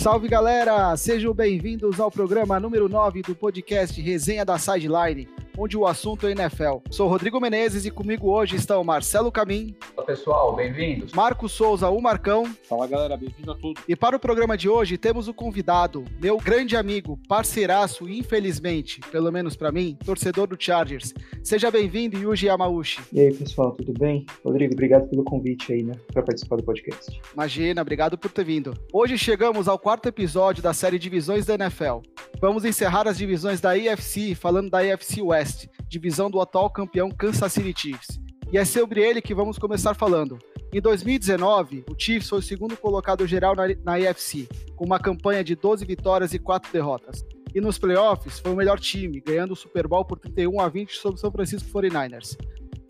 [0.00, 5.28] Salve galera, sejam bem-vindos ao programa número 9 do podcast Resenha da Sideline
[5.60, 6.78] onde o assunto é NFL.
[6.90, 9.76] Sou Rodrigo Menezes e comigo hoje estão Marcelo Camim.
[9.94, 11.12] Olá pessoal, bem-vindos.
[11.12, 12.50] Marcos Souza, o Marcão.
[12.66, 13.78] Fala galera, bem-vindo a tudo.
[13.86, 19.30] E para o programa de hoje temos o convidado, meu grande amigo, parceiraço, infelizmente, pelo
[19.30, 21.12] menos para mim, torcedor do Chargers.
[21.44, 23.02] Seja bem-vindo, Yuji Yamauchi.
[23.12, 24.24] E aí pessoal, tudo bem?
[24.42, 27.20] Rodrigo, obrigado pelo convite aí, né, para participar do podcast.
[27.34, 28.72] Imagina, obrigado por ter vindo.
[28.90, 32.00] Hoje chegamos ao quarto episódio da série Divisões da NFL.
[32.40, 35.49] Vamos encerrar as divisões da AFC falando da AFC West
[35.88, 38.20] divisão do atual campeão Kansas City Chiefs.
[38.52, 40.38] E é sobre ele que vamos começar falando.
[40.72, 45.42] Em 2019, o Chiefs foi o segundo colocado geral na, na AFC, com uma campanha
[45.42, 47.24] de 12 vitórias e 4 derrotas.
[47.54, 50.96] E nos playoffs foi o melhor time, ganhando o Super Bowl por 31 a 20
[50.96, 52.36] sobre o São Francisco 49ers.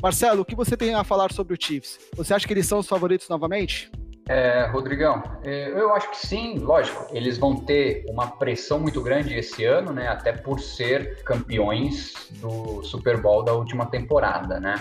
[0.03, 1.99] Marcelo, o que você tem a falar sobre o Chiefs?
[2.17, 3.91] Você acha que eles são os favoritos novamente?
[4.31, 7.05] É, Rodrigão, é, eu acho que sim, lógico.
[7.13, 10.07] Eles vão ter uma pressão muito grande esse ano, né?
[10.07, 14.77] Até por ser campeões do Super Bowl da última temporada, né?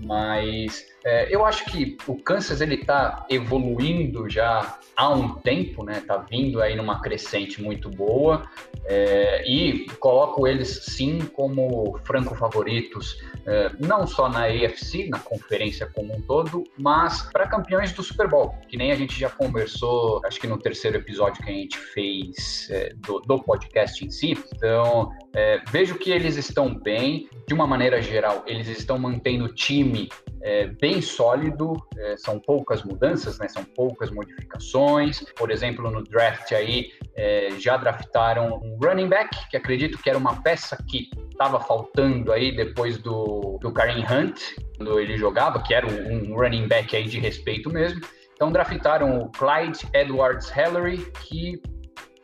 [0.00, 6.02] Mas é, eu acho que o Kansas ele está evoluindo já há um tempo, né?
[6.06, 8.46] Tá vindo aí numa crescente muito boa
[8.84, 15.86] é, e coloco eles sim como franco favoritos, é, não só na AFC, na conferência
[15.86, 20.20] como um todo, mas para campeões do Super Bowl, que nem a gente já conversou,
[20.24, 24.36] acho que no terceiro episódio que a gente fez é, do, do, podcast em si.
[24.54, 29.54] Então é, vejo que eles estão bem, de uma maneira geral, eles estão mantendo o
[29.54, 30.08] time
[30.42, 35.24] é, bem sólido, é, são poucas mudanças, né, são poucas modificações.
[35.36, 40.18] Por exemplo, no draft aí é, já draftaram um running back, que acredito que era
[40.18, 44.40] uma peça que estava faltando aí depois do, do Kareem Hunt,
[44.76, 48.00] quando ele jogava, que era um, um running back aí de respeito mesmo.
[48.34, 51.62] Então draftaram o Clyde Edwards Hellery, que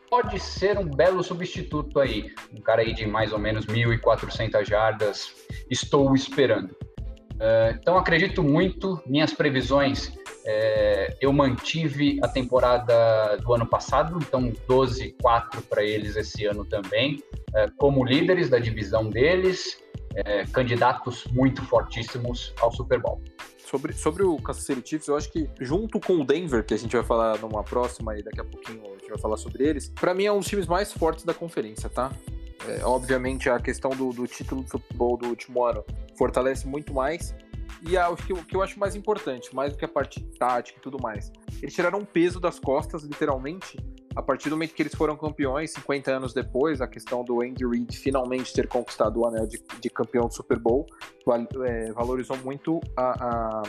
[0.09, 2.33] pode ser um belo substituto aí.
[2.53, 5.33] Um cara aí de mais ou menos 1.400 jardas,
[5.69, 6.75] estou esperando.
[7.37, 10.11] Uh, então acredito muito, minhas previsões,
[10.43, 17.21] é, eu mantive a temporada do ano passado, então 12-4 para eles esse ano também,
[17.53, 19.77] é, como líderes da divisão deles,
[20.51, 23.21] candidatos muito fortíssimos ao Super Bowl.
[23.59, 26.77] Sobre, sobre o Kansas City Chiefs, eu acho que junto com o Denver, que a
[26.77, 29.89] gente vai falar numa próxima e daqui a pouquinho a gente vai falar sobre eles,
[29.89, 32.11] para mim é um dos times mais fortes da conferência, tá?
[32.67, 35.83] É, obviamente a questão do, do título do Super Bowl do último ano
[36.17, 37.35] fortalece muito mais,
[37.81, 40.81] e o que, que eu acho mais importante, mais do que a parte tática e
[40.81, 43.77] tudo mais, eles tiraram um peso das costas, literalmente,
[44.15, 47.65] a partir do momento que eles foram campeões, 50 anos depois, a questão do Andy
[47.65, 50.87] Reid finalmente ter conquistado o anel de, de campeão do Super Bowl,
[51.65, 53.63] é, valorizou muito a, a,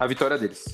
[0.00, 0.64] a vitória deles.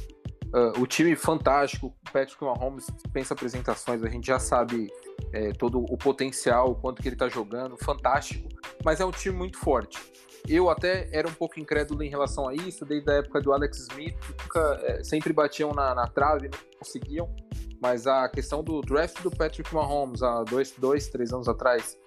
[0.46, 4.88] Uh, o time fantástico, o Patrick Mahomes pensa apresentações, a gente já sabe
[5.34, 8.49] é, todo o potencial, o quanto que ele está jogando, fantástico,
[8.84, 9.99] mas é um time muito forte.
[10.47, 13.78] Eu até era um pouco incrédulo em relação a isso, desde a época do Alex
[13.91, 17.34] Smith, nunca, é, sempre batiam na, na trave, não conseguiam.
[17.83, 21.99] Mas a questão do draft do Patrick Mahomes há dois, dois três anos atrás,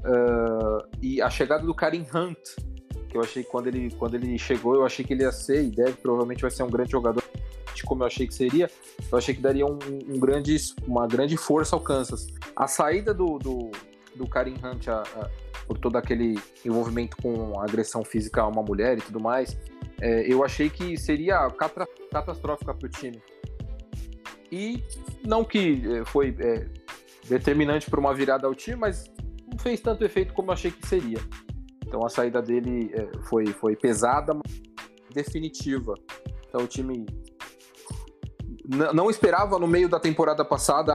[0.00, 2.38] uh, e a chegada do Karim Hunt,
[3.08, 5.64] que eu achei que quando ele, quando ele chegou, eu achei que ele ia ser,
[5.64, 7.22] e deve, provavelmente vai ser um grande jogador,
[7.82, 8.70] como eu achei que seria,
[9.10, 12.26] eu achei que daria um, um grande, uma grande força ao Kansas.
[12.54, 13.70] A saída do, do,
[14.14, 15.30] do Karim Hunt a, a,
[15.66, 19.56] por todo aquele envolvimento com agressão física a uma mulher e tudo mais,
[20.00, 21.48] é, eu achei que seria
[22.10, 23.22] catastrófica para o time.
[24.50, 24.84] E
[25.26, 26.68] não que é, foi é,
[27.28, 29.10] determinante para uma virada ao time, mas
[29.50, 31.18] não fez tanto efeito como eu achei que seria.
[31.86, 34.60] Então a saída dele é, foi, foi pesada, mas
[35.12, 35.94] definitiva.
[36.48, 37.06] Então o time
[38.64, 40.94] não esperava no meio da temporada passada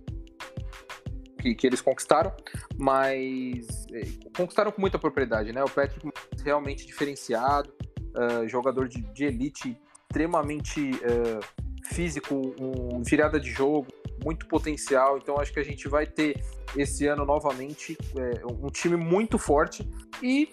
[1.39, 2.33] que, que eles conquistaram,
[2.77, 4.01] mas é,
[4.35, 5.63] conquistaram com muita propriedade, né?
[5.63, 6.09] O Patrick
[6.43, 7.71] realmente diferenciado,
[8.15, 13.87] uh, jogador de, de, elite, extremamente uh, físico, um, virada de jogo,
[14.23, 15.17] muito potencial.
[15.17, 16.43] Então acho que a gente vai ter
[16.75, 19.89] esse ano novamente é, um time muito forte
[20.21, 20.49] e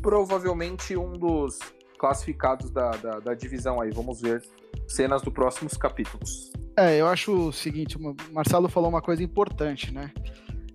[0.00, 1.58] provavelmente um dos
[1.98, 3.90] classificados da, da, da divisão aí.
[3.90, 4.42] Vamos ver
[4.86, 6.52] cenas dos próximos capítulos.
[6.76, 10.10] É, eu acho o seguinte, o Marcelo falou uma coisa importante, né?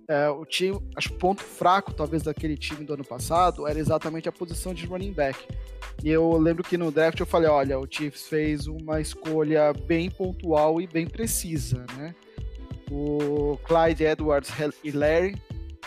[0.08, 3.78] É, o time, acho que o ponto fraco, talvez, daquele time do ano passado era
[3.78, 5.40] exatamente a posição de running back.
[6.04, 10.10] E eu lembro que no draft eu falei, olha, o Chiefs fez uma escolha bem
[10.10, 12.16] pontual e bem precisa, né?
[12.90, 14.52] O Clyde Edwards
[14.92, 15.40] Larry,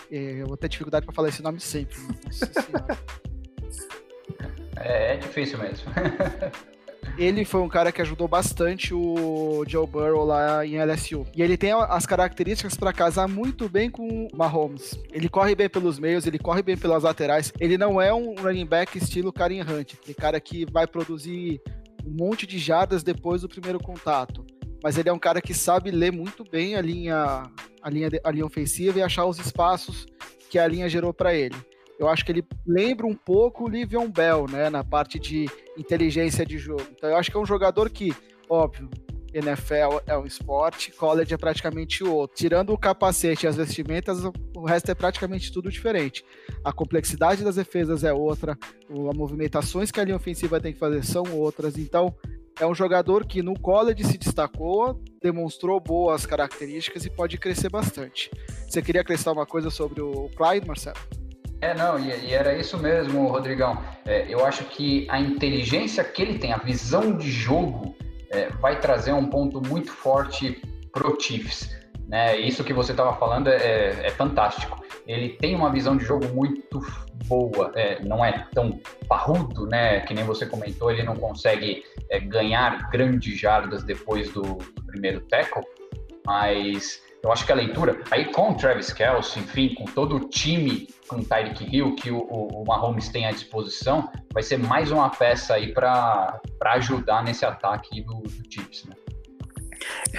[0.08, 1.96] é, eu vou ter dificuldade para falar esse nome sempre.
[4.76, 5.90] é, é difícil mesmo.
[7.18, 11.26] ele foi um cara que ajudou bastante o Joe Burrow lá em LSU.
[11.34, 14.98] E ele tem as características para casar muito bem com o Mahomes.
[15.12, 17.52] Ele corre bem pelos meios, ele corre bem pelas laterais.
[17.60, 21.60] Ele não é um running back estilo Karim Hunt, aquele cara que vai produzir
[22.04, 24.44] um monte de jardas depois do primeiro contato.
[24.82, 27.44] Mas ele é um cara que sabe ler muito bem a linha,
[27.82, 30.06] a linha, a linha ofensiva e achar os espaços
[30.50, 31.54] que a linha gerou para ele.
[32.02, 35.46] Eu acho que ele lembra um pouco o Livion Bell, né, na parte de
[35.78, 36.84] inteligência de jogo.
[36.90, 38.12] Então eu acho que é um jogador que,
[38.48, 38.90] óbvio,
[39.32, 42.36] NFL é um esporte, college é praticamente outro.
[42.36, 44.18] Tirando o capacete e as vestimentas,
[44.54, 46.24] o resto é praticamente tudo diferente.
[46.64, 48.58] A complexidade das defesas é outra,
[48.90, 51.78] as movimentações que a linha ofensiva tem que fazer são outras.
[51.78, 52.14] Então,
[52.60, 58.28] é um jogador que no college se destacou, demonstrou boas características e pode crescer bastante.
[58.68, 61.21] Você queria acrescentar uma coisa sobre o Clyde, Marcelo?
[61.62, 63.80] É, não, e, e, era isso mesmo, Rodrigão.
[64.04, 67.94] É, eu acho que a inteligência que ele tem, a visão de jogo,
[68.30, 70.60] é, vai trazer um ponto muito forte
[70.90, 71.70] pro Chiefs.
[72.08, 72.36] Né?
[72.40, 74.82] Isso que você estava falando é, é, fantástico.
[75.06, 76.80] Ele tem uma visão de jogo muito
[77.26, 80.00] boa, é, não é tão parrudo, né?
[80.00, 85.20] Que nem você comentou, ele não consegue é, ganhar grandes jardas depois do, do primeiro
[85.22, 85.62] tackle,
[86.26, 90.28] mas eu acho que a leitura, aí com o Travis Kelce, enfim, com todo o
[90.28, 94.90] time com o Tyreek Hill que o, o, Mahomes tem à disposição, vai ser mais
[94.90, 98.96] uma peça aí para ajudar nesse ataque do, do Chiefs, né?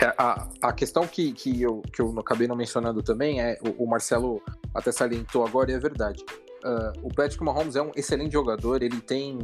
[0.01, 3.85] É, a, a questão que, que, eu, que eu acabei não mencionando também é, o,
[3.85, 4.41] o Marcelo
[4.73, 6.23] até salientou agora e é verdade.
[6.63, 9.39] Uh, o Patrick Mahomes é um excelente jogador, ele tem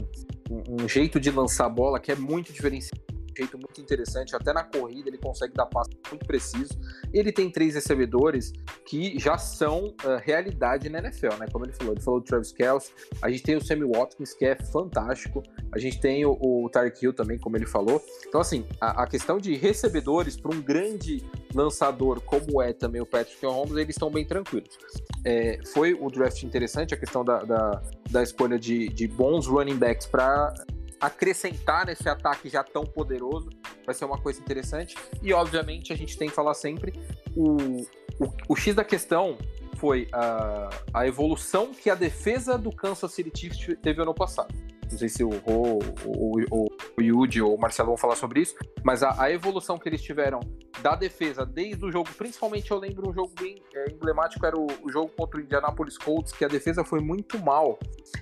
[0.50, 4.36] um, um jeito de lançar a bola que é muito diferenciado jeito muito interessante.
[4.36, 6.80] Até na corrida ele consegue dar passos muito preciso.
[7.14, 8.54] Ele tem três recebedores
[8.86, 11.48] que já são uh, realidade na NFL, né?
[11.52, 12.92] Como ele falou, ele falou do Travis Kelce,
[13.22, 16.70] a gente tem o Sammy Watkins, que é fantástico, a gente tem o, o
[17.02, 18.04] Hill também, como ele falou.
[18.28, 23.06] Então, assim, a, a questão de recebedores para um grande lançador como é também o
[23.06, 24.78] Patrick Mahomes, eles estão bem tranquilos.
[25.26, 29.78] É, foi o draft interessante, a questão da, da, da escolha de, de bons running
[29.78, 30.54] backs para
[31.00, 33.50] acrescentar nesse ataque já tão poderoso.
[33.86, 34.96] Vai ser uma coisa interessante.
[35.22, 36.94] E, obviamente, a gente tem que falar sempre:
[37.36, 37.82] o,
[38.20, 39.38] o, o X da questão
[39.78, 44.54] foi a, a evolução que a defesa do Kansas City Chiefs teve ano passado.
[44.92, 48.42] Não sei se o Ro, o, o, o Yudi ou o Marcelo vão falar sobre
[48.42, 50.40] isso, mas a, a, evolução que eles tiveram
[50.82, 54.68] da defesa desde o jogo, principalmente eu lembro um jogo bem é, emblemático, era o,
[54.84, 57.78] o, jogo contra o Indianapolis Colts, que a defesa foi muito mal.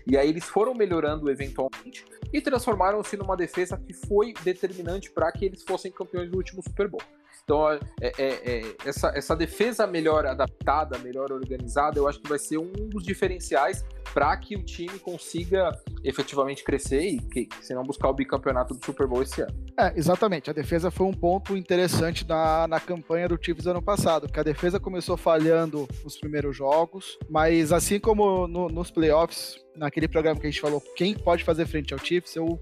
[0.06, 5.46] E aí eles foram melhorando eventualmente e transformaram-se numa defesa que foi determinante para que
[5.46, 7.02] eles fossem campeões do último Super Bowl.
[7.48, 12.38] Então, é, é, é, essa, essa defesa melhor adaptada, melhor organizada, eu acho que vai
[12.38, 15.72] ser um dos diferenciais para que o time consiga
[16.04, 19.54] efetivamente crescer e, que, se não buscar o bicampeonato do Super Bowl esse ano.
[19.80, 20.50] É, exatamente.
[20.50, 24.44] A defesa foi um ponto interessante na, na campanha do Chiefs ano passado, que a
[24.44, 30.48] defesa começou falhando nos primeiros jogos, mas assim como no, nos playoffs, naquele programa que
[30.48, 32.60] a gente falou, quem pode fazer frente ao Chiefs, eu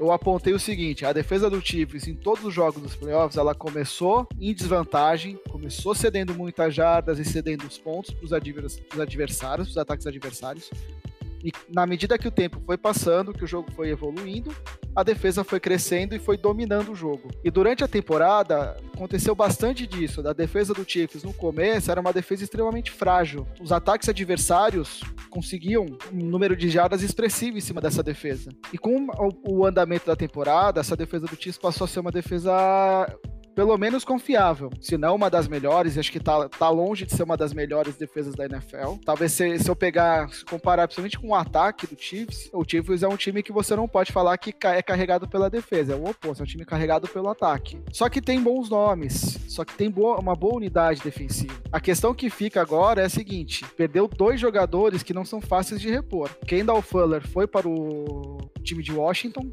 [0.00, 3.54] eu apontei o seguinte: a defesa do Chiefs em todos os jogos dos playoffs, ela
[3.54, 8.32] começou em desvantagem, começou cedendo muitas jardas e cedendo os pontos para os
[8.98, 10.70] adversários, para os ataques adversários.
[11.44, 14.54] E na medida que o tempo foi passando, que o jogo foi evoluindo,
[14.94, 17.28] a defesa foi crescendo e foi dominando o jogo.
[17.44, 20.22] E durante a temporada, aconteceu bastante disso.
[20.22, 23.46] Da defesa do Chiefs no começo era uma defesa extremamente frágil.
[23.60, 28.50] Os ataques adversários conseguiam um número de jardas expressivo em cima dessa defesa.
[28.72, 29.06] E com
[29.46, 33.06] o andamento da temporada, essa defesa do Chiefs passou a ser uma defesa
[33.54, 34.70] pelo menos confiável.
[34.80, 37.96] Se não uma das melhores, acho que tá, tá longe de ser uma das melhores
[37.96, 38.96] defesas da NFL.
[39.04, 43.02] Talvez se, se eu pegar, se comparar principalmente com o ataque do Chiefs, o Chiefs
[43.02, 46.08] é um time que você não pode falar que é carregado pela defesa, é o
[46.08, 47.80] oposto, é um time carregado pelo ataque.
[47.92, 51.54] Só que tem bons nomes, só que tem boa, uma boa unidade defensiva.
[51.72, 55.80] A questão que fica agora é a seguinte: perdeu dois jogadores que não são fáceis
[55.80, 56.30] de repor.
[56.46, 59.50] Kendall Fuller foi para o time de Washington,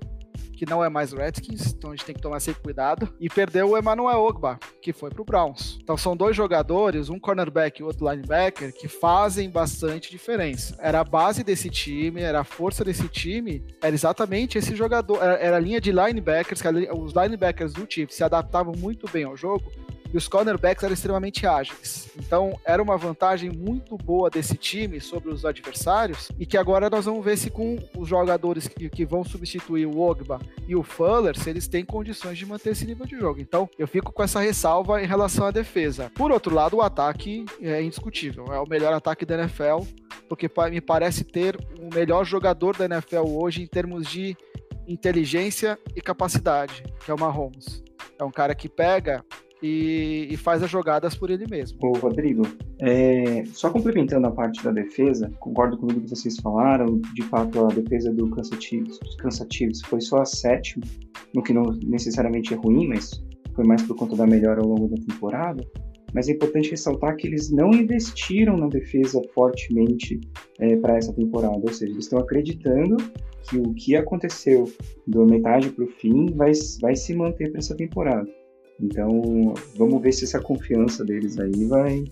[0.57, 3.13] que não é mais Redskins, então a gente tem que tomar sempre cuidado.
[3.19, 5.77] E perdeu o Emmanuel Ogba, que foi pro Browns.
[5.81, 10.75] Então são dois jogadores, um cornerback e outro linebacker, que fazem bastante diferença.
[10.79, 15.35] Era a base desse time, era a força desse time, era exatamente esse jogador, era,
[15.35, 19.37] era a linha de linebackers, que os linebackers do Chiefs se adaptavam muito bem ao
[19.37, 19.71] jogo,
[20.13, 22.09] e os cornerbacks eram extremamente ágeis.
[22.17, 27.05] Então, era uma vantagem muito boa desse time sobre os adversários e que agora nós
[27.05, 31.37] vamos ver se com os jogadores que, que vão substituir o Ogba e o Fuller,
[31.37, 33.39] se eles têm condições de manter esse nível de jogo.
[33.39, 36.11] Então, eu fico com essa ressalva em relação à defesa.
[36.15, 38.45] Por outro lado, o ataque é indiscutível.
[38.53, 39.83] É o melhor ataque da NFL,
[40.27, 44.35] porque me parece ter o melhor jogador da NFL hoje em termos de
[44.87, 47.83] inteligência e capacidade, que é o Mahomes.
[48.19, 49.23] É um cara que pega
[49.61, 51.77] e, e, faz as jogadas por ele mesmo.
[51.81, 52.43] Ô, Rodrigo,
[52.79, 56.99] é, só complementando a parte da defesa, concordo com tudo que vocês falaram.
[57.15, 60.83] De fato, a defesa do Cansativos foi só a sétima,
[61.33, 63.23] no que não necessariamente é ruim, mas
[63.55, 65.65] foi mais por conta da melhora ao longo da temporada.
[66.13, 70.19] Mas é importante ressaltar que eles não investiram na defesa fortemente
[70.59, 72.95] é, para essa temporada, ou seja, eles estão acreditando
[73.49, 74.65] que o que aconteceu
[75.05, 78.27] da metade para o fim vai, vai se manter para essa temporada.
[78.79, 82.05] Então, vamos ver se essa confiança deles aí vai,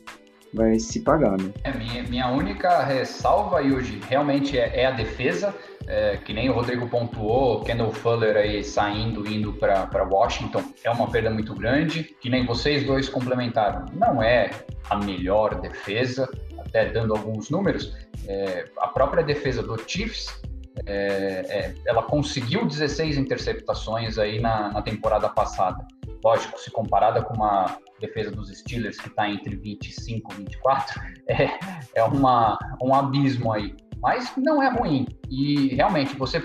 [0.53, 1.51] vai se pagar, né?
[1.63, 5.53] É, minha, minha única ressalva, Yuji, realmente é, é a defesa.
[5.87, 11.07] É, que nem o Rodrigo pontuou, Kendall Fuller aí saindo, indo para Washington, é uma
[11.11, 12.15] perda muito grande.
[12.19, 14.49] Que nem vocês dois complementaram, não é
[14.89, 17.95] a melhor defesa, até dando alguns números.
[18.27, 20.41] É, a própria defesa do Chiefs
[20.85, 25.85] é, é, ela conseguiu 16 interceptações aí na, na, temporada passada.
[26.23, 31.49] Lógico, se comparada com uma defesa dos Steelers que está entre 25 e 24, é,
[31.95, 33.75] é uma, um abismo aí.
[34.01, 35.07] Mas não é ruim.
[35.29, 36.41] E realmente, você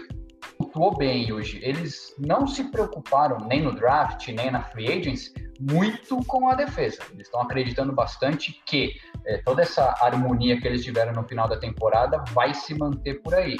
[0.56, 1.58] pontuou bem hoje.
[1.62, 7.02] Eles não se preocuparam nem no draft, nem na free agents, muito com a defesa.
[7.12, 8.94] Eles estão acreditando bastante que
[9.26, 13.34] é, toda essa harmonia que eles tiveram no final da temporada vai se manter por
[13.34, 13.58] aí.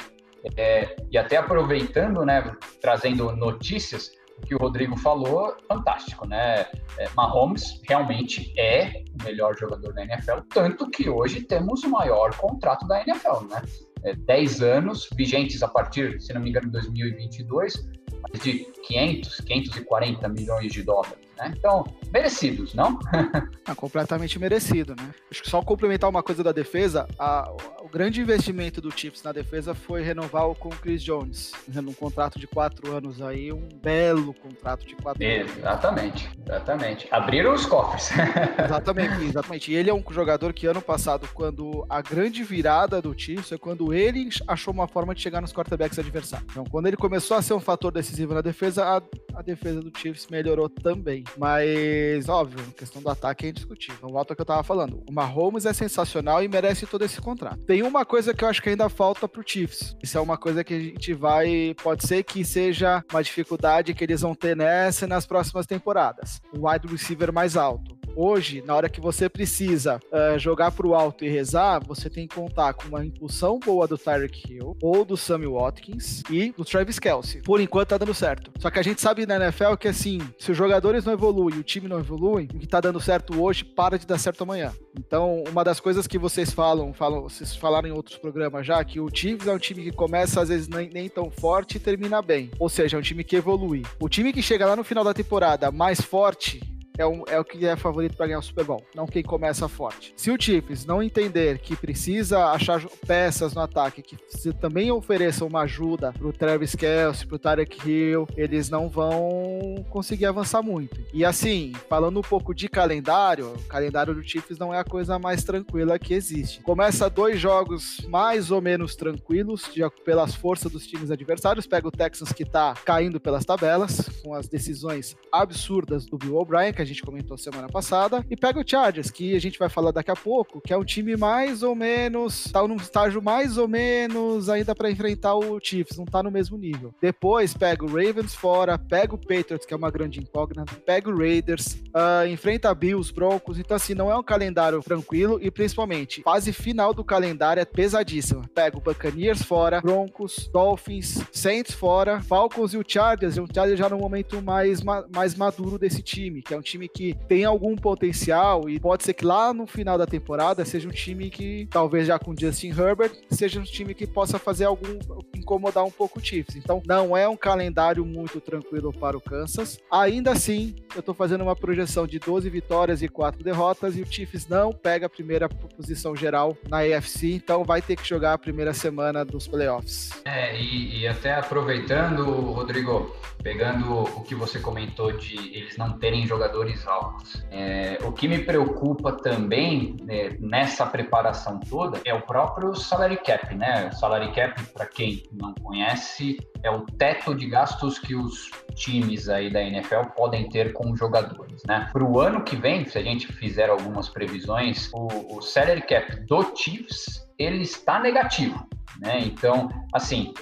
[0.57, 2.51] É, e até aproveitando, né,
[2.81, 4.11] trazendo notícias,
[4.45, 6.65] que o Rodrigo falou, fantástico, né?
[6.97, 12.35] É, Mahomes realmente é o melhor jogador da NFL, tanto que hoje temos o maior
[12.37, 13.61] contrato da NFL, né?
[14.03, 17.87] É, 10 anos, vigentes a partir, se não me engano, de 2022,
[18.21, 21.30] mais de 500, 540 milhões de dólares.
[21.41, 21.53] Né?
[21.57, 21.83] Então,
[22.13, 22.99] merecidos, não?
[23.65, 25.11] ah, completamente merecido, né?
[25.31, 29.31] Acho que só complementar uma coisa da defesa, a, o grande investimento do Chiefs na
[29.31, 34.33] defesa foi renovar com o Chris Jones, num contrato de quatro anos aí, um belo
[34.35, 35.57] contrato de quatro anos.
[35.57, 37.07] Exatamente, exatamente.
[37.09, 38.11] Abriram os cofres.
[38.63, 39.71] exatamente, exatamente.
[39.71, 43.57] E ele é um jogador que ano passado, quando a grande virada do Chiefs é
[43.57, 46.49] quando ele achou uma forma de chegar nos quarterbacks adversários.
[46.51, 49.01] Então, quando ele começou a ser um fator decisivo na defesa, a,
[49.39, 51.23] a defesa do Chiefs melhorou também.
[51.37, 54.09] Mas, óbvio, a questão do ataque é indiscutível.
[54.09, 55.03] Volta ao que eu tava falando.
[55.07, 57.65] O Mahomes é sensacional e merece todo esse contrato.
[57.65, 59.95] Tem uma coisa que eu acho que ainda falta pro Chiefs.
[60.01, 61.75] Isso é uma coisa que a gente vai.
[61.81, 66.41] Pode ser que seja uma dificuldade que eles vão ter nessa e nas próximas temporadas.
[66.53, 68.00] Um wide receiver mais alto.
[68.15, 72.35] Hoje, na hora que você precisa uh, jogar pro alto e rezar, você tem que
[72.35, 76.99] contar com uma impulsão boa do Tyreek Hill ou do Sammy Watkins e do Travis
[76.99, 77.41] Kelsey.
[77.41, 78.51] Por enquanto tá dando certo.
[78.59, 81.63] Só que a gente sabe na NFL que assim, se os jogadores não evoluem o
[81.63, 84.73] time não evolui, o que tá dando certo hoje para de dar certo amanhã.
[84.97, 88.99] Então, uma das coisas que vocês falam, falam vocês falaram em outros programas já, que
[88.99, 92.21] o Chiefs é um time que começa às vezes nem, nem tão forte e termina
[92.21, 92.51] bem.
[92.59, 93.83] Ou seja, é um time que evolui.
[93.99, 96.61] O time que chega lá no final da temporada mais forte
[96.97, 99.67] é, um, é o que é favorito para ganhar o Super Bowl, não quem começa
[99.67, 100.13] forte.
[100.15, 104.17] Se o Chiefs não entender que precisa achar peças no ataque que
[104.53, 110.61] também ofereçam uma ajuda pro Travis Kelce, pro Tarek Hill, eles não vão conseguir avançar
[110.61, 110.99] muito.
[111.13, 115.17] E assim, falando um pouco de calendário, o calendário do Chiefs não é a coisa
[115.19, 116.61] mais tranquila que existe.
[116.61, 121.91] Começa dois jogos mais ou menos tranquilos, de, pelas forças dos times adversários, pega o
[121.91, 126.85] Texans que tá caindo pelas tabelas, com as decisões absurdas do Bill O'Brien, que a
[126.85, 130.15] gente comentou semana passada, e pega o Chargers, que a gente vai falar daqui a
[130.15, 134.73] pouco, que é um time mais ou menos, tá num estágio mais ou menos ainda
[134.73, 136.93] para enfrentar o Chiefs, não tá no mesmo nível.
[136.99, 141.17] Depois pega o Ravens fora, pega o Patriots, que é uma grande incógnita, pega o
[141.17, 146.51] Raiders, uh, enfrenta Bills, Broncos, então assim, não é um calendário tranquilo e principalmente, fase
[146.51, 148.49] final do calendário é pesadíssima.
[148.55, 153.77] Pega o Buccaneers fora, Broncos, Dolphins, Saints fora, Falcons e o Chargers, e o Chargers
[153.77, 157.43] já no momento mais, mais maduro desse time, que é um time time que tem
[157.43, 161.67] algum potencial e pode ser que lá no final da temporada seja um time que,
[161.69, 164.99] talvez já com Justin Herbert, seja um time que possa fazer algum
[165.35, 166.55] incomodar um pouco o Chiefs.
[166.55, 169.79] Então, não é um calendário muito tranquilo para o Kansas.
[169.91, 174.05] Ainda assim, eu estou fazendo uma projeção de 12 vitórias e 4 derrotas e o
[174.05, 178.37] Chiefs não pega a primeira posição geral na AFC, então vai ter que jogar a
[178.37, 180.11] primeira semana dos playoffs.
[180.25, 186.25] É, e, e até aproveitando, Rodrigo, pegando o que você comentou de eles não terem
[186.61, 187.43] jogadores altos.
[187.49, 193.53] É, o que me preocupa também né, nessa preparação toda é o próprio salary cap,
[193.55, 193.89] né?
[193.91, 199.27] O salary cap, para quem não conhece, é o teto de gastos que os times
[199.27, 201.89] aí da NFL podem ter com jogadores, né?
[201.91, 206.15] Para o ano que vem, se a gente fizer algumas previsões, o, o salary cap
[206.27, 208.67] do Chiefs ele está negativo,
[208.99, 209.19] né?
[209.21, 210.33] Então, assim,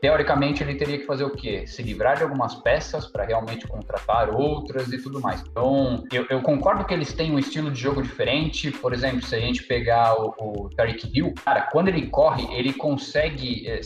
[0.00, 1.66] teoricamente ele teria que fazer o quê?
[1.66, 5.42] Se livrar de algumas peças para realmente contratar outras e tudo mais.
[5.42, 8.70] Então, eu, eu, concordo que eles têm um estilo de jogo diferente.
[8.70, 12.72] Por exemplo, se a gente pegar o, o Tariq Hill, cara, quando ele corre, ele
[12.72, 13.68] consegue.
[13.68, 13.80] É,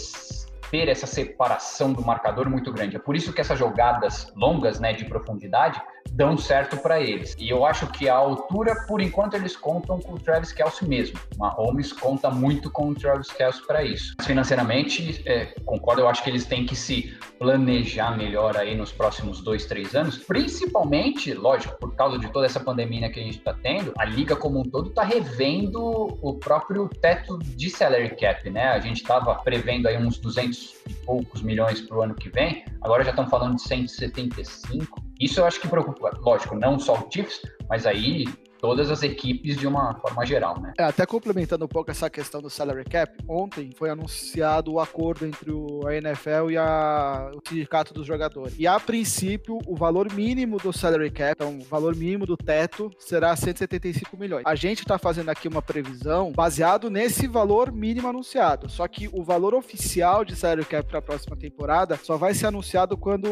[0.71, 2.97] ter essa separação do marcador muito grande.
[2.97, 5.79] É por isso que essas jogadas longas, né, de profundidade,
[6.11, 7.35] dão certo para eles.
[7.39, 11.19] E eu acho que a altura, por enquanto, eles contam com o Travis Kelsey mesmo.
[11.39, 14.15] Mahomes conta muito com o Travis Kelsey para isso.
[14.23, 19.41] Financeiramente, é, concordo, eu acho que eles têm que se planejar melhor aí nos próximos
[19.41, 23.53] dois, três anos, principalmente, lógico, por causa de toda essa pandemia que a gente está
[23.53, 28.69] tendo, a liga como um todo está revendo o próprio teto de salary cap, né?
[28.69, 32.65] A gente estava prevendo aí uns 200 e poucos milhões para o ano que vem,
[32.81, 35.12] agora já estão falando de 175.
[35.23, 38.25] Isso eu acho que preocupa, lógico, não só o Chiefs, mas aí
[38.63, 40.73] todas as equipes de uma forma geral, né?
[40.79, 45.27] É, até complementando um pouco essa questão do salary cap, ontem foi anunciado o acordo
[45.27, 48.55] entre o, a NFL e a, o sindicato dos jogadores.
[48.57, 52.89] E a princípio, o valor mínimo do salary cap, então o valor mínimo do teto,
[53.01, 54.45] será 175 milhões.
[54.47, 58.69] A gente está fazendo aqui uma previsão baseado nesse valor mínimo anunciado.
[58.69, 62.47] Só que o valor oficial de salary cap para a próxima temporada só vai ser
[62.47, 63.29] anunciado quando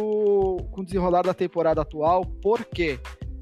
[0.73, 2.27] com o desenrolar da temporada atual.
[2.27, 2.99] Por quê?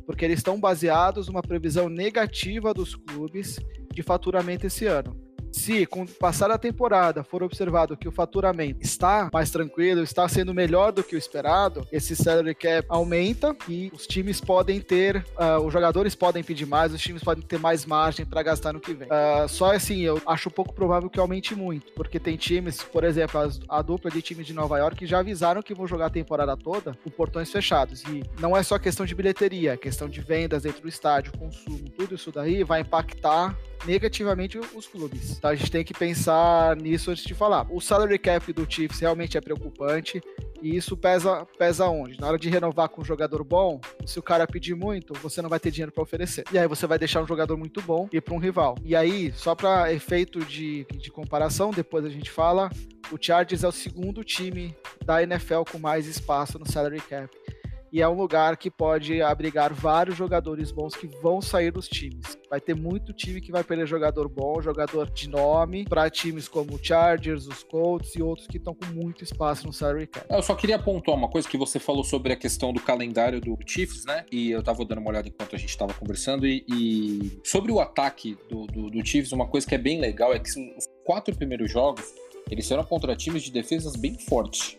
[0.09, 3.61] Porque eles estão baseados numa previsão negativa dos clubes
[3.93, 5.15] de faturamento esse ano.
[5.53, 10.29] Se com o passar da temporada for observado que o faturamento está mais tranquilo, está
[10.29, 15.25] sendo melhor do que o esperado, esse salary cap aumenta e os times podem ter,
[15.39, 18.81] uh, os jogadores podem pedir mais, os times podem ter mais margem para gastar no
[18.81, 19.09] que vem.
[19.09, 23.41] Uh, só assim, eu acho pouco provável que aumente muito, porque tem times, por exemplo,
[23.41, 26.57] as, a dupla de times de Nova York já avisaram que vão jogar a temporada
[26.57, 28.03] toda com portões fechados.
[28.05, 31.89] E não é só questão de bilheteria, é questão de vendas dentro do estádio, consumo,
[31.97, 35.38] tudo isso daí vai impactar negativamente os clubes.
[35.39, 37.67] Então a gente tem que pensar nisso antes de falar.
[37.71, 40.21] O salary cap do Chiefs realmente é preocupante.
[40.61, 42.21] E isso pesa, pesa onde?
[42.21, 45.49] Na hora de renovar com um jogador bom, se o cara pedir muito, você não
[45.49, 46.45] vai ter dinheiro para oferecer.
[46.53, 48.77] E aí você vai deixar um jogador muito bom e para um rival.
[48.85, 52.71] E aí, só para efeito de, de comparação, depois a gente fala,
[53.13, 57.31] o Chargers é o segundo time da NFL com mais espaço no salary cap
[57.93, 62.37] e é um lugar que pode abrigar vários jogadores bons que vão sair dos times.
[62.51, 66.75] Vai ter muito time que vai perder jogador bom, jogador de nome, para times como
[66.75, 70.27] o Chargers, os Colts e outros que estão com muito espaço no salary cap.
[70.29, 73.57] Eu só queria pontuar uma coisa que você falou sobre a questão do calendário do
[73.67, 74.25] Chiefs, né?
[74.31, 77.41] E eu tava dando uma olhada enquanto a gente tava conversando e, e...
[77.45, 80.49] sobre o ataque do, do, do Chiefs, uma coisa que é bem legal é que
[80.49, 82.05] os quatro primeiros jogos
[82.51, 84.77] eles serão contra times de defesas bem fortes.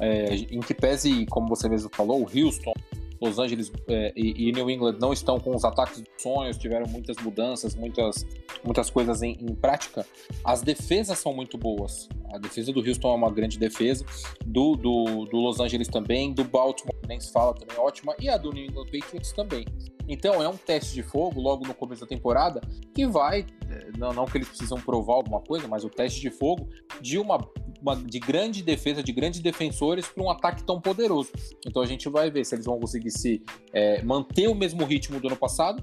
[0.00, 2.72] É, em que pese, como você mesmo falou, o Houston,
[3.20, 6.86] Los Angeles é, e, e, New England não estão com os ataques dos sonhos, tiveram
[6.86, 8.24] muitas mudanças, muitas,
[8.64, 10.06] muitas coisas em, em, prática.
[10.44, 12.08] As defesas são muito boas.
[12.32, 14.04] A defesa do Houston é uma grande defesa,
[14.44, 18.28] do, do, do Los Angeles também, do Baltimore nem se fala também é ótima, e
[18.28, 19.64] a do New England Patriots também.
[20.06, 22.60] Então é um teste de fogo logo no começo da temporada
[22.94, 26.30] que vai, é, não, não que eles precisam provar alguma coisa, mas o teste de
[26.30, 26.68] fogo
[27.00, 27.38] de uma
[27.80, 31.30] uma, de grande defesa, de grandes defensores para um ataque tão poderoso.
[31.66, 35.20] Então a gente vai ver se eles vão conseguir se é, manter o mesmo ritmo
[35.20, 35.82] do ano passado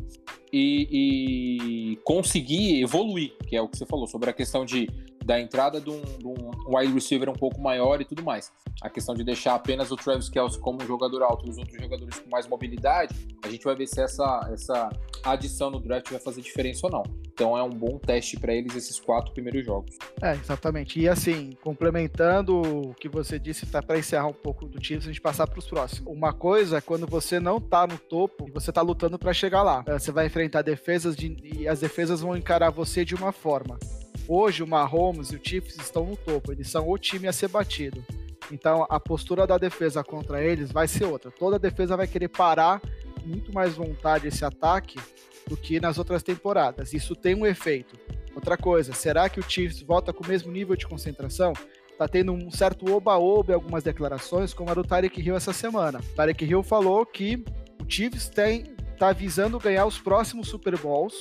[0.51, 4.89] e, e, conseguir evoluir, que é o que você falou sobre a questão de
[5.25, 8.51] da entrada de um, de um wide receiver um pouco maior e tudo mais.
[8.81, 11.81] A questão de deixar apenas o Travis Kelce como um jogador alto e os outros
[11.81, 14.89] jogadores com mais mobilidade, a gente vai ver se essa, essa
[15.23, 17.03] adição no draft vai fazer diferença ou não.
[17.33, 19.97] Então é um bom teste para eles esses quatro primeiros jogos.
[20.21, 20.99] É, exatamente.
[20.99, 25.01] E assim, complementando o que você disse, tá para encerrar um pouco do time, a
[25.01, 26.13] gente passar para os próximos.
[26.13, 29.63] Uma coisa é quando você não tá no topo e você tá lutando para chegar
[29.63, 29.83] lá.
[29.87, 33.79] É, você vai enfrentar defesas de, e as defesas vão encarar você de uma forma.
[34.27, 37.47] Hoje o Mahomes e o Chiefs estão no topo, eles são o time a ser
[37.47, 38.03] batido.
[38.51, 41.31] Então a postura da defesa contra eles vai ser outra.
[41.31, 42.81] Toda a defesa vai querer parar
[43.25, 44.99] muito mais vontade esse ataque
[45.47, 46.93] do que nas outras temporadas.
[46.93, 47.95] Isso tem um efeito.
[48.35, 51.53] Outra coisa, será que o Chiefs volta com o mesmo nível de concentração?
[51.97, 56.01] Tá tendo um certo oba-oba em algumas declarações, como a do Tarek Hill essa semana.
[56.15, 57.43] Tarek Hill falou que
[57.81, 61.15] o Chiefs tem tá visando ganhar os próximos Super Bowls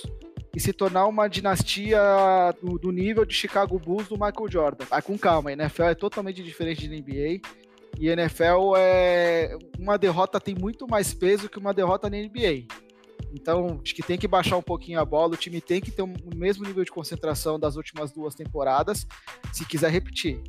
[0.55, 2.01] e se tornar uma dinastia
[2.63, 4.85] do, do, nível de Chicago Bulls do Michael Jordan.
[4.85, 7.41] Vai com calma, a NFL é totalmente diferente de NBA.
[7.99, 9.57] E NFL é.
[9.79, 12.67] Uma derrota tem muito mais peso que uma derrota na NBA.
[13.33, 16.03] Então, acho que tem que baixar um pouquinho a bola, o time tem que ter
[16.03, 19.07] o mesmo nível de concentração das últimas duas temporadas,
[19.53, 20.41] se quiser repetir.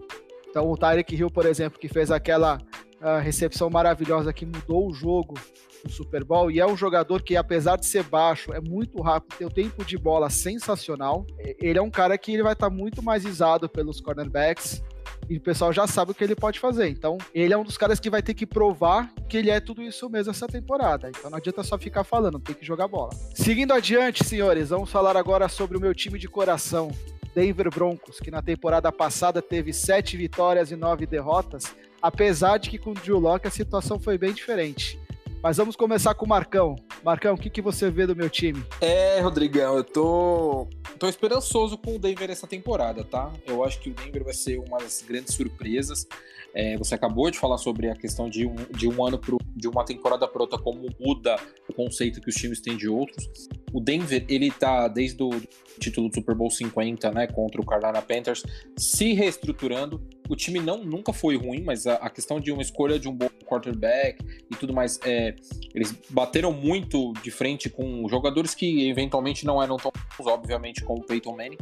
[0.47, 2.59] Então, o Tyreek Hill, por exemplo, que fez aquela
[3.01, 5.35] uh, recepção maravilhosa que mudou o jogo
[5.83, 9.37] no Super Bowl, e é um jogador que, apesar de ser baixo, é muito rápido,
[9.37, 11.25] tem o tempo de bola sensacional.
[11.59, 14.81] Ele é um cara que ele vai estar muito mais isado pelos cornerbacks,
[15.27, 16.87] E o pessoal já sabe o que ele pode fazer.
[16.87, 19.81] Então, ele é um dos caras que vai ter que provar que ele é tudo
[19.81, 21.09] isso mesmo essa temporada.
[21.09, 23.11] Então não adianta só ficar falando, tem que jogar bola.
[23.33, 26.91] Seguindo adiante, senhores, vamos falar agora sobre o meu time de coração.
[27.33, 31.75] Denver Broncos, que na temporada passada teve sete vitórias e nove derrotas,
[32.05, 34.99] apesar de que com o Drew Locke a situação foi bem diferente.
[35.41, 36.75] Mas vamos começar com o Marcão.
[37.03, 38.63] Marcão, o que, que você vê do meu time?
[38.79, 40.67] É, Rodrigão, eu tô,
[40.99, 43.33] tô esperançoso com o Denver essa temporada, tá?
[43.45, 46.07] Eu acho que o Denver vai ser uma das grandes surpresas.
[46.53, 49.67] É, você acabou de falar sobre a questão de um, de um ano pro, de
[49.67, 51.37] uma temporada para outra, como muda
[51.67, 53.27] o conceito que os times têm de outros.
[53.73, 55.31] O Denver, ele tá desde o
[55.79, 58.43] título do Super Bowl 50, né, contra o Carolina Panthers,
[58.77, 60.01] se reestruturando.
[60.29, 63.13] O time não nunca foi ruim, mas a, a questão de uma escolha de um
[63.13, 65.35] bom quarterback e tudo mais, é,
[65.73, 71.01] eles bateram muito de frente com jogadores que eventualmente não eram tão bons, obviamente, como
[71.01, 71.57] o Peyton Manning,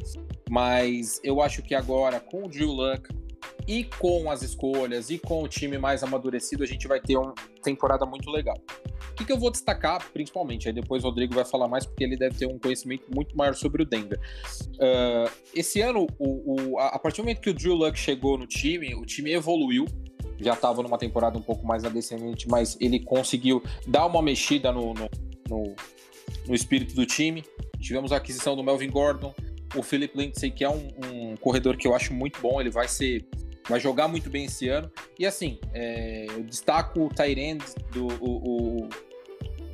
[0.50, 3.10] mas eu acho que agora com o Drew Luck
[3.68, 7.34] e com as escolhas e com o time mais amadurecido, a gente vai ter uma
[7.62, 8.58] temporada muito legal.
[9.12, 10.68] O que, que eu vou destacar, principalmente?
[10.68, 13.54] Aí depois o Rodrigo vai falar mais, porque ele deve ter um conhecimento muito maior
[13.54, 14.20] sobre o Denver.
[14.76, 18.48] Uh, esse ano, o, o, a, partir do momento que o Drew Luck chegou no
[18.48, 19.86] time, o time evoluiu
[20.40, 24.94] já estava numa temporada um pouco mais descendente, mas ele conseguiu dar uma mexida no,
[24.94, 25.10] no,
[25.50, 25.76] no,
[26.48, 27.44] no, espírito do time.
[27.80, 29.34] Tivemos a aquisição do Melvin Gordon,
[29.76, 32.88] o Philip Lindsay, que é um, um, corredor que eu acho muito bom, ele vai
[32.88, 33.26] ser
[33.68, 34.92] vai jogar muito bem esse ano.
[35.18, 38.90] E assim, é, eu destaco o Tyrend do o, o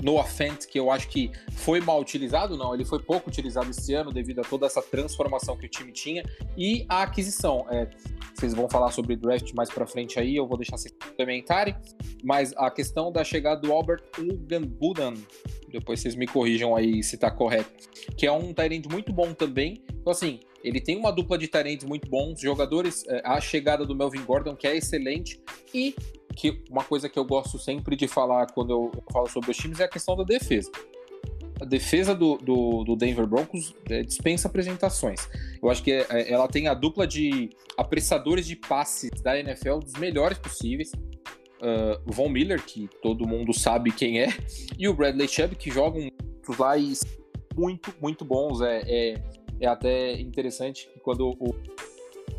[0.01, 3.93] Noah Fent, que eu acho que foi mal utilizado, não, ele foi pouco utilizado esse
[3.93, 6.23] ano devido a toda essa transformação que o time tinha
[6.57, 7.65] e a aquisição.
[7.69, 7.89] É,
[8.33, 11.75] vocês vão falar sobre draft mais para frente aí, eu vou deixar vocês complementarem,
[12.23, 15.13] mas a questão da chegada do Albert Uganbudan,
[15.69, 19.83] depois vocês me corrijam aí se tá correto, que é um Tyrande muito bom também.
[19.89, 23.95] Então assim, ele tem uma dupla de talentos muito bons, jogadores, é, a chegada do
[23.95, 25.41] Melvin Gordon, que é excelente,
[25.73, 25.95] e
[26.39, 29.82] que uma coisa que eu gosto sempre de falar quando eu, falo sobre os times
[29.82, 30.71] é a questão da defesa.
[31.60, 35.28] A defesa do, do, do Denver Broncos é, dispensa apresentações.
[35.62, 39.80] Eu acho que é, é, ela tem a dupla de apressadores de passes da NFL
[39.80, 40.93] dos melhores possíveis.
[41.62, 44.30] Uh, Von Miller, que todo mundo sabe quem é,
[44.78, 46.10] e o Bradley Chubb, que jogam
[46.58, 46.93] lá e
[47.54, 48.62] muito, muito bons.
[48.62, 49.23] É, é,
[49.60, 51.54] é até interessante que quando o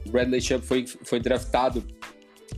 [0.09, 1.85] Bradley Chubb foi, foi draftado,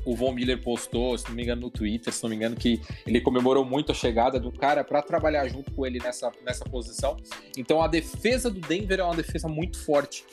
[0.05, 2.81] o Von Miller postou, se não me engano, no Twitter, se não me engano, que
[3.07, 7.17] ele comemorou muito a chegada do cara para trabalhar junto com ele nessa, nessa posição.
[7.57, 10.25] Então a defesa do Denver é uma defesa muito forte.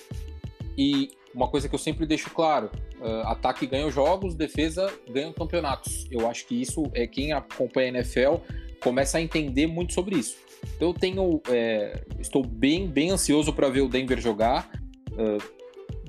[0.78, 6.08] E uma coisa que eu sempre deixo claro: uh, ataque ganha jogos, defesa ganha campeonatos.
[6.10, 8.36] Eu acho que isso é quem acompanha a NFL
[8.82, 10.38] começa a entender muito sobre isso.
[10.76, 14.72] Então eu tenho, é, estou bem, bem ansioso para ver o Denver jogar.
[15.12, 15.59] Uh,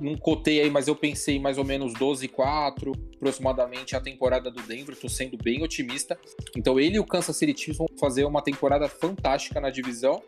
[0.01, 4.61] não cotei aí, mas eu pensei mais ou menos 12 4 aproximadamente a temporada do
[4.63, 4.93] Denver.
[4.93, 6.17] Estou sendo bem otimista.
[6.57, 10.21] Então ele e o Kansas City Chiefs vão fazer uma temporada fantástica na divisão.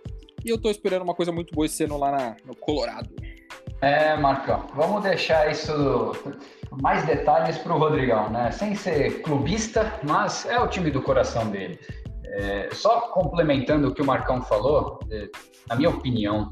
[0.45, 3.09] E eu estou esperando uma coisa muito boa esse ano lá na, no Colorado.
[3.81, 6.13] É, Marcão, vamos deixar isso
[6.81, 8.51] mais detalhes para o Rodrigão, né?
[8.51, 11.79] Sem ser clubista, mas é o time do coração dele.
[12.25, 15.29] É, só complementando o que o Marcão falou, é,
[15.67, 16.49] na minha opinião,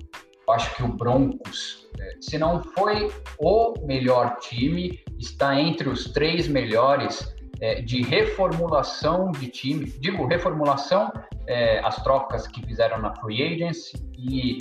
[0.52, 3.10] eu acho que o Broncos, é, se não foi
[3.40, 9.86] o melhor time, está entre os três melhores é, de reformulação de time.
[9.86, 11.10] Digo, reformulação,
[11.48, 14.58] é, as trocas que fizeram na Free Agency e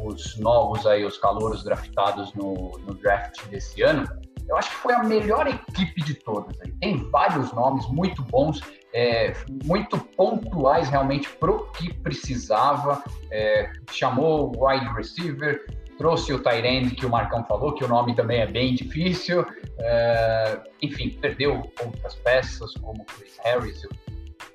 [0.00, 4.06] os novos aí, os calouros draftados no, no draft desse ano
[4.48, 6.54] eu acho que foi a melhor equipe de todas.
[6.80, 8.60] Tem vários nomes muito bons,
[8.94, 9.32] é,
[9.64, 13.02] muito pontuais realmente para o que precisava.
[13.30, 15.66] É, chamou o wide receiver,
[15.98, 19.44] trouxe o Tyrande, que o Marcão falou, que o nome também é bem difícil.
[19.80, 23.82] É, enfim, perdeu outras peças, como o Chris Harris.
[23.82, 23.90] Eu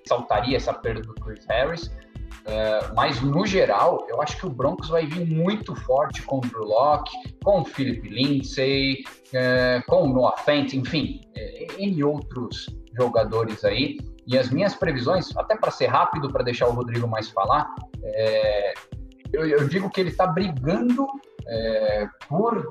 [0.09, 1.85] saltaria essa perda do Chris Harris.
[1.85, 6.41] Uh, mas no geral, eu acho que o Broncos vai vir muito forte com o
[6.41, 7.11] Drew Locke,
[7.43, 12.65] com o Philip Lindsay, uh, com o Noah Fent, enfim, uh, outros
[12.97, 13.99] jogadores aí.
[14.29, 17.67] E as minhas previsões, até para ser rápido, para deixar o Rodrigo mais falar,
[19.33, 21.07] eu, eu, digo que ele está brigando
[22.27, 22.67] por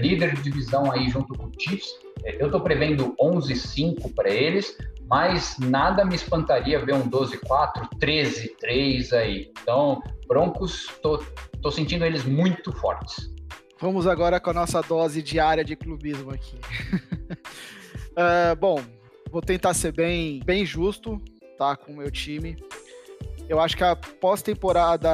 [0.00, 1.86] líder de divisão aí junto com o Chiefs.
[2.24, 4.74] Eu estou prevendo 11-5 para eles,
[5.06, 9.50] mas nada me espantaria ver um 12-4, 13-3 aí.
[9.60, 11.22] Então, Broncos, tô,
[11.60, 13.30] tô sentindo eles muito fortes.
[13.78, 16.56] Vamos agora com a nossa dose diária de clubismo aqui.
[18.12, 18.80] uh, bom,
[19.32, 21.20] vou tentar ser bem, bem justo,
[21.56, 22.56] tá, com o meu time.
[23.48, 25.10] Eu acho que a pós-temporada,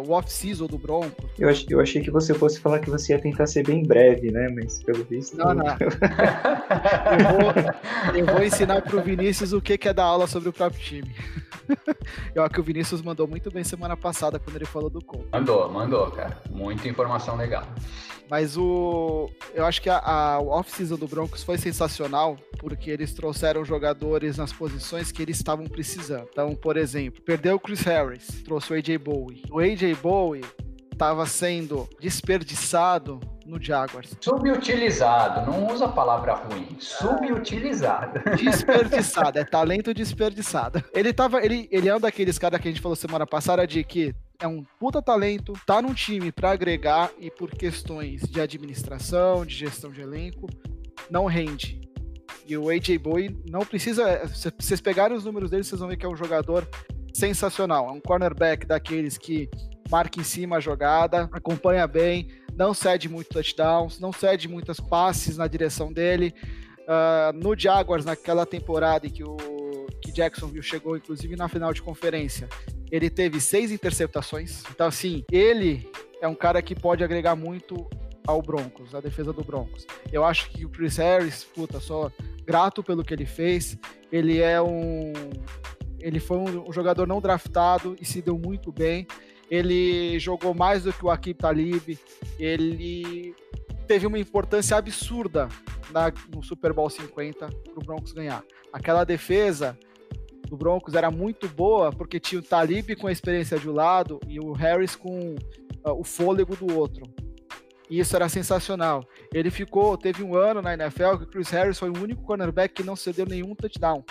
[0.00, 1.24] o off-season do Broncos.
[1.38, 4.32] Eu, ach, eu achei que você fosse falar que você ia tentar ser bem breve,
[4.32, 4.48] né?
[4.48, 5.36] Mas pelo visto.
[5.36, 5.64] Não, não.
[7.14, 10.82] eu, vou, eu vou ensinar pro Vinícius o que é dar aula sobre o próprio
[10.82, 11.14] time.
[12.34, 15.28] Eu acho que o Vinícius mandou muito bem semana passada quando ele falou do Colts.
[15.30, 16.40] Mandou, mandou, cara.
[16.50, 17.64] Muita informação legal.
[18.30, 19.30] Mas o.
[19.54, 24.52] Eu acho que a, a off-season do Broncos foi sensacional, porque eles trouxeram jogadores nas
[24.52, 26.28] posições que eles estavam precisando.
[26.30, 29.42] Então, por exemplo, perdeu o Chris Harris, trouxe o AJ Bowie.
[29.50, 30.44] O AJ Bowie
[30.92, 34.16] estava sendo desperdiçado no Jaguars.
[34.20, 36.76] Subutilizado, não usa a palavra ruim.
[36.78, 38.20] Subutilizado.
[38.36, 40.84] Desperdiçado, é talento desperdiçado.
[40.92, 43.82] Ele tava, ele, ele é um daqueles caras que a gente falou semana passada de
[43.84, 49.44] que é um puta talento, tá num time para agregar e por questões de administração,
[49.44, 50.48] de gestão de elenco,
[51.10, 51.80] não rende.
[52.46, 54.26] E o AJ Boy não precisa.
[54.28, 56.66] Se vocês pegarem os números dele, vocês vão ver que é um jogador
[57.12, 57.88] sensacional.
[57.88, 59.50] É um cornerback daqueles que
[59.90, 65.36] marca em cima a jogada, acompanha bem, não cede muito touchdowns, não cede muitas passes
[65.36, 66.32] na direção dele.
[66.82, 69.36] Uh, no Jaguars, naquela temporada em que o
[70.12, 72.48] Jacksonville chegou, inclusive, na final de conferência,
[72.90, 74.62] ele teve seis interceptações.
[74.70, 75.90] Então, assim, ele
[76.20, 77.88] é um cara que pode agregar muito
[78.26, 79.86] ao Broncos, à defesa do Broncos.
[80.12, 82.10] Eu acho que o Chris Harris, puta, só
[82.44, 83.78] grato pelo que ele fez.
[84.12, 85.12] Ele é um.
[86.00, 89.06] Ele foi um, jogador não draftado e se deu muito bem
[89.50, 91.98] ele jogou mais do que o Akib Talib,
[92.38, 93.34] ele
[93.86, 95.48] teve uma importância absurda
[95.90, 98.44] na, no Super Bowl 50 para o Broncos ganhar.
[98.72, 99.78] Aquela defesa
[100.48, 104.18] do Broncos era muito boa porque tinha o Talib com a experiência de um lado
[104.26, 105.34] e o Harris com
[105.84, 107.02] uh, o fôlego do outro.
[107.90, 109.04] E isso era sensacional.
[109.32, 112.74] Ele ficou, teve um ano na NFL que o Chris Harris foi o único cornerback
[112.74, 114.04] que não cedeu nenhum touchdown.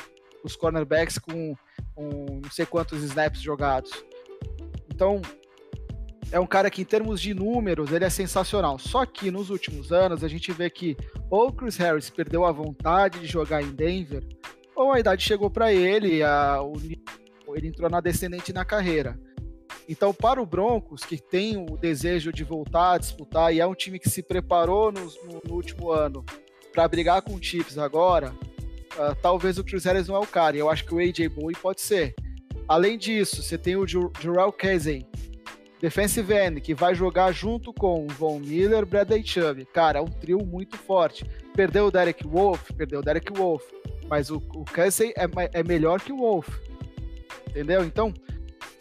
[0.43, 1.56] Os cornerbacks com
[1.95, 3.91] não sei quantos snaps jogados.
[4.93, 5.21] Então,
[6.32, 8.78] é um cara que, em termos de números, ele é sensacional.
[8.78, 10.97] Só que nos últimos anos, a gente vê que
[11.30, 14.23] ou o Chris Harris perdeu a vontade de jogar em Denver,
[14.77, 16.73] ou a idade chegou para ele, a, o,
[17.55, 19.19] ele entrou na descendente na carreira.
[19.89, 23.73] Então, para o Broncos, que tem o desejo de voltar a disputar, e é um
[23.73, 26.23] time que se preparou no, no, no último ano
[26.71, 28.31] para brigar com o Chiefs agora,
[28.93, 30.55] uh, talvez o Harris não é o cara.
[30.55, 32.13] Eu acho que o AJ Bowie pode ser.
[32.67, 35.07] Além disso, você tem o Jurel Casey,
[35.81, 39.65] defensive end, que vai jogar junto com o Von Miller, Bradley Chubb.
[39.73, 41.25] Cara, é um trio muito forte.
[41.55, 43.63] Perdeu o Derek Wolf, perdeu o Derek Wolf,
[44.10, 44.65] mas o, o
[45.15, 46.48] é, é melhor que o Wolf.
[47.50, 47.84] Entendeu?
[47.84, 48.13] Então,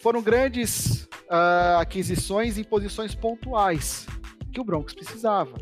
[0.01, 4.07] foram grandes uh, aquisições em posições pontuais
[4.53, 5.57] que o Broncos precisava.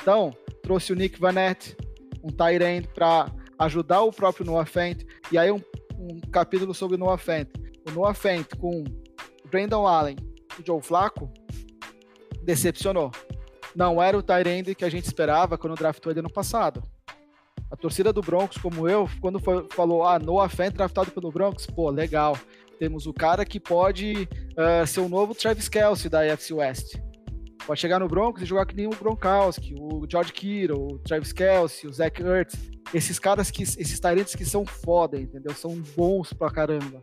[0.00, 1.76] Então, trouxe o Nick Vanette,
[2.22, 5.02] um tight end para ajudar o próprio Noah Fent.
[5.32, 5.60] E aí um
[5.98, 7.48] um capítulo sobre o Noah Fent.
[7.88, 8.84] O Noah Fent com
[9.50, 10.16] Brandon Allen
[10.58, 11.30] e o Joe Flacco
[12.42, 13.10] decepcionou.
[13.74, 16.82] Não era o Tyrande que a gente esperava quando draftou ele no passado.
[17.70, 21.66] A torcida do Broncos, como eu, quando foi, falou, ah, Noah Fent draftado pelo Broncos,
[21.66, 22.38] pô, legal.
[22.78, 26.96] Temos o cara que pode uh, ser o novo Travis Kelsey da AFC West.
[27.66, 31.32] Pode chegar no Broncos e jogar que nem o Gronkowski, o George Kittle, o Travis
[31.32, 33.62] Kelsey, o Zach Ertz esses caras que.
[33.62, 35.54] Esses talentos que são foda, entendeu?
[35.54, 37.02] São bons pra caramba.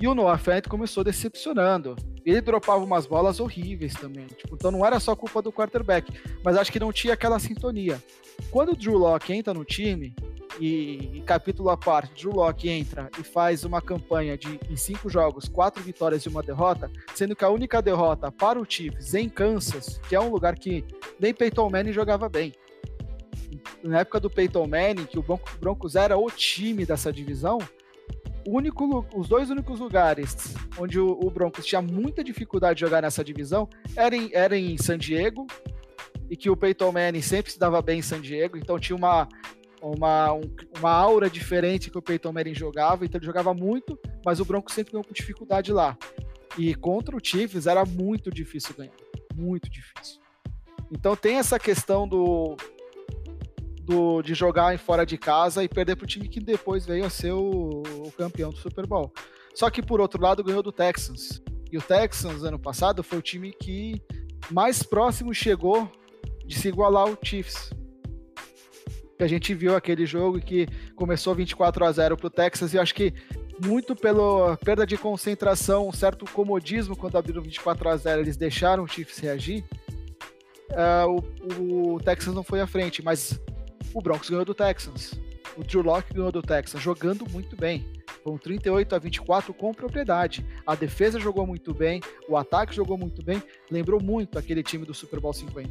[0.00, 1.96] E o Noah Fent começou decepcionando.
[2.24, 4.26] Ele dropava umas bolas horríveis também.
[4.26, 8.02] Tipo, então não era só culpa do quarterback, mas acho que não tinha aquela sintonia.
[8.50, 10.14] Quando o Drew Locke entra no time,
[10.60, 15.08] e, e capítulo à parte, Drew Locke entra e faz uma campanha de em cinco
[15.08, 19.28] jogos, quatro vitórias e uma derrota, sendo que a única derrota para o Chiefs em
[19.28, 20.84] Kansas, que é um lugar que
[21.18, 22.52] nem Peyton Manning jogava bem
[23.82, 25.24] na época do Peyton Manning, que o
[25.60, 27.58] Broncos era o time dessa divisão,
[28.46, 33.24] único, os dois únicos lugares onde o, o, Broncos tinha muita dificuldade de jogar nessa
[33.24, 35.46] divisão era em, era em San Diego,
[36.30, 39.28] e que o Peyton Manning sempre se dava bem em San Diego, então tinha uma,
[39.80, 40.42] uma, um,
[40.78, 44.74] uma aura diferente que o Peyton Manning jogava, então ele jogava muito, mas o Broncos
[44.74, 45.96] sempre ganhou com dificuldade lá.
[46.56, 48.92] E contra o Chiefs era muito difícil ganhar,
[49.34, 50.20] muito difícil.
[50.90, 52.56] Então tem essa questão do,
[53.84, 57.04] do, de jogar em fora de casa e perder para o time que depois veio
[57.04, 59.12] a ser o, o, campeão do Super Bowl.
[59.54, 61.42] Só que por outro lado ganhou do Texans.
[61.70, 64.00] E o Texans ano passado foi o time que
[64.50, 65.90] mais próximo chegou
[66.46, 67.70] de se igualar ao Chiefs.
[69.18, 70.66] A gente viu aquele jogo que
[70.96, 73.12] começou 24 a 0 para o Texas e eu acho que
[73.64, 78.82] muito pela perda de concentração, um certo comodismo quando abriram 24 a 0, eles deixaram
[78.82, 79.64] o Chiefs reagir.
[80.70, 83.40] Uh, o, o Texas não foi à frente, mas
[83.94, 85.14] o Broncos ganhou do Texans.
[85.56, 87.86] O Drew Locke ganhou do Texans, jogando muito bem.
[88.26, 90.44] Um 38 a 24 com propriedade.
[90.66, 93.42] A defesa jogou muito bem, o ataque jogou muito bem.
[93.70, 95.70] Lembrou muito aquele time do Super Bowl 50,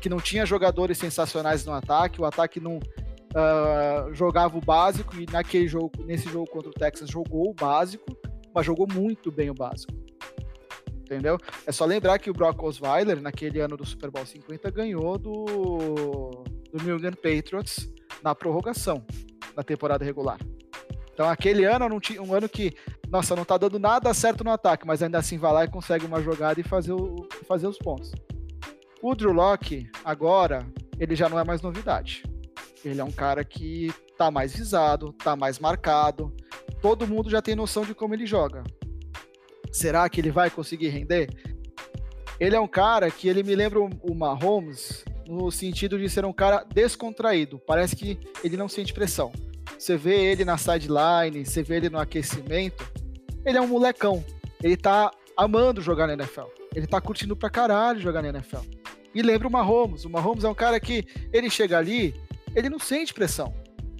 [0.00, 5.26] que não tinha jogadores sensacionais no ataque, o ataque não uh, jogava o básico e
[5.30, 8.06] naquele jogo, nesse jogo contra o Texas jogou o básico,
[8.54, 9.92] mas jogou muito bem o básico.
[11.06, 11.38] Entendeu?
[11.64, 16.35] É só lembrar que o Brock Osweiler, naquele ano do Super Bowl 50, ganhou do,
[16.76, 17.90] do New England Patriots
[18.22, 19.04] na prorrogação
[19.54, 20.38] da temporada regular.
[21.12, 21.86] Então aquele ano
[22.20, 22.74] um ano que,
[23.08, 26.04] nossa, não tá dando nada certo no ataque, mas ainda assim vai lá e consegue
[26.04, 28.12] uma jogada e fazer, o, fazer os pontos.
[29.00, 30.66] O Drew Locke, agora,
[30.98, 32.22] ele já não é mais novidade.
[32.84, 36.34] Ele é um cara que tá mais visado, tá mais marcado.
[36.82, 38.62] Todo mundo já tem noção de como ele joga.
[39.72, 41.30] Será que ele vai conseguir render?
[42.38, 46.32] Ele é um cara que ele me lembra o Mahomes no sentido de ser um
[46.32, 47.58] cara descontraído.
[47.58, 49.32] Parece que ele não sente pressão.
[49.78, 52.84] Você vê ele na sideline, você vê ele no aquecimento.
[53.44, 54.24] Ele é um molecão.
[54.62, 56.46] Ele tá amando jogar na NFL.
[56.74, 58.62] Ele tá curtindo pra caralho jogar na NFL.
[59.14, 60.04] E lembra o Mahomes.
[60.04, 62.14] O Mahomes é um cara que ele chega ali,
[62.54, 63.54] ele não sente pressão.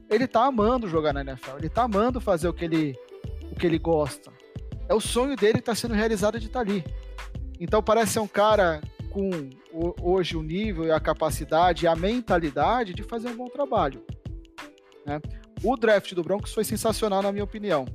[0.08, 1.58] Ele tá amando jogar na NFL.
[1.58, 2.94] Ele tá amando fazer o que ele,
[3.50, 4.32] o que ele gosta.
[4.88, 6.84] É o sonho dele que tá sendo realizado de estar tá ali.
[7.58, 8.80] Então parece ser um cara
[9.16, 9.48] com
[10.02, 14.04] hoje o nível e a capacidade e a mentalidade de fazer um bom trabalho.
[15.06, 15.22] Né?
[15.62, 17.86] O draft do Broncos foi sensacional, na minha opinião,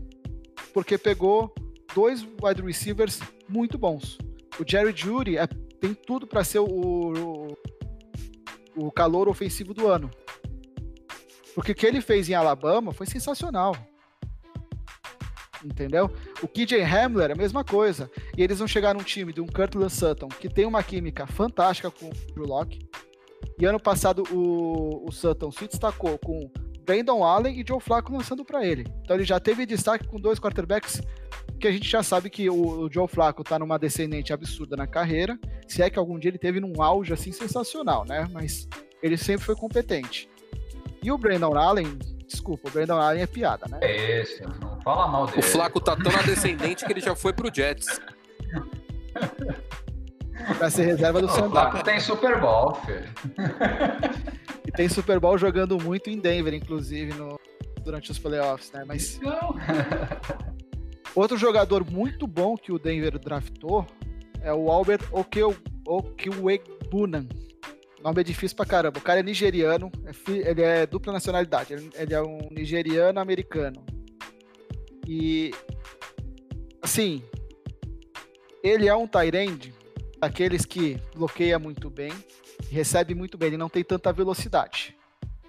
[0.73, 1.53] porque pegou
[1.93, 4.17] dois wide receivers muito bons.
[4.59, 5.45] O Jerry Judy é,
[5.79, 7.57] tem tudo para ser o, o,
[8.75, 10.09] o calor ofensivo do ano.
[11.53, 13.75] Porque o que ele fez em Alabama foi sensacional.
[15.63, 16.09] Entendeu?
[16.41, 18.09] O KJ Hamler é a mesma coisa.
[18.37, 21.91] E eles vão chegar num time de um Curtland Sutton que tem uma química fantástica
[21.91, 22.79] com o Drew Locke.
[23.59, 26.49] E ano passado o, o Sutton se destacou com
[26.85, 28.85] Brandon Allen e Joe Flacco lançando para ele.
[29.03, 31.01] Então ele já teve destaque com dois quarterbacks
[31.59, 35.39] que a gente já sabe que o, Joe Flacco tá numa descendente absurda na carreira,
[35.67, 38.27] se é que algum dia ele teve num auge assim sensacional, né?
[38.31, 38.67] Mas
[39.01, 40.27] ele sempre foi competente.
[41.03, 43.79] E o Brandon Allen, desculpa, o Brandon Allen é piada, né?
[43.81, 45.39] É esse, não fala mal dele.
[45.39, 47.99] O Flacco tá tão descendente que ele já foi pro Jets.
[50.57, 51.47] Pra ser reserva do Sandar.
[51.47, 53.09] O Flacco tem Super Bowl, filho.
[54.65, 57.39] E tem Super Bowl jogando muito em Denver, inclusive, no,
[57.83, 58.83] durante os playoffs, né?
[58.85, 59.19] Mas.
[59.19, 59.55] Não.
[61.13, 63.85] Outro jogador muito bom que o Denver draftou
[64.41, 65.01] é o Albert
[65.85, 67.27] Okwuegbunan.
[68.01, 68.97] O nome é difícil pra caramba.
[68.97, 71.73] O cara é nigeriano, é ele é dupla nacionalidade.
[71.73, 73.85] Ele é um nigeriano americano.
[75.07, 75.53] E
[76.81, 77.23] assim,
[78.63, 79.71] ele é um Tyrande,
[80.19, 82.11] daqueles que bloqueia muito bem,
[82.71, 84.97] recebe muito bem, ele não tem tanta velocidade.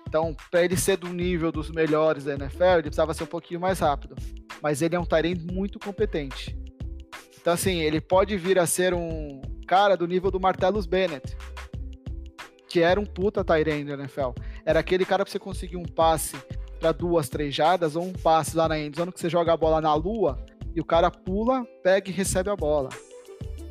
[0.07, 3.61] Então, para ele ser do nível dos melhores da NFL, ele precisava ser um pouquinho
[3.61, 4.15] mais rápido.
[4.63, 6.55] Mas ele é um Tyrant muito competente.
[7.41, 11.35] Então, assim, ele pode vir a ser um cara do nível do Martellus Bennett,
[12.73, 14.31] que era um puta Tyrant da NFL.
[14.65, 16.35] Era aquele cara para você conseguir um passe
[16.81, 19.79] para duas, três jardas, ou um passe lá na endzone que você joga a bola
[19.79, 20.43] na lua
[20.75, 22.89] e o cara pula, pega e recebe a bola.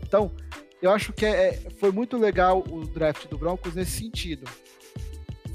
[0.03, 0.31] Então,
[0.79, 4.47] eu acho que é, é, foi muito legal o draft do Broncos nesse sentido.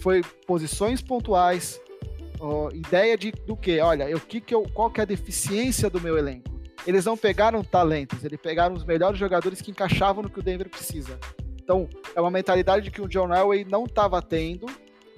[0.00, 1.80] Foi posições pontuais,
[2.40, 5.88] ó, ideia de do que, olha, eu, que que eu, qual que é a deficiência
[5.88, 6.50] do meu elenco.
[6.84, 10.68] Eles não pegaram talentos, eles pegaram os melhores jogadores que encaixavam no que o Denver
[10.68, 11.16] precisa.
[11.66, 14.66] Então, é uma mentalidade que o John Elway não estava tendo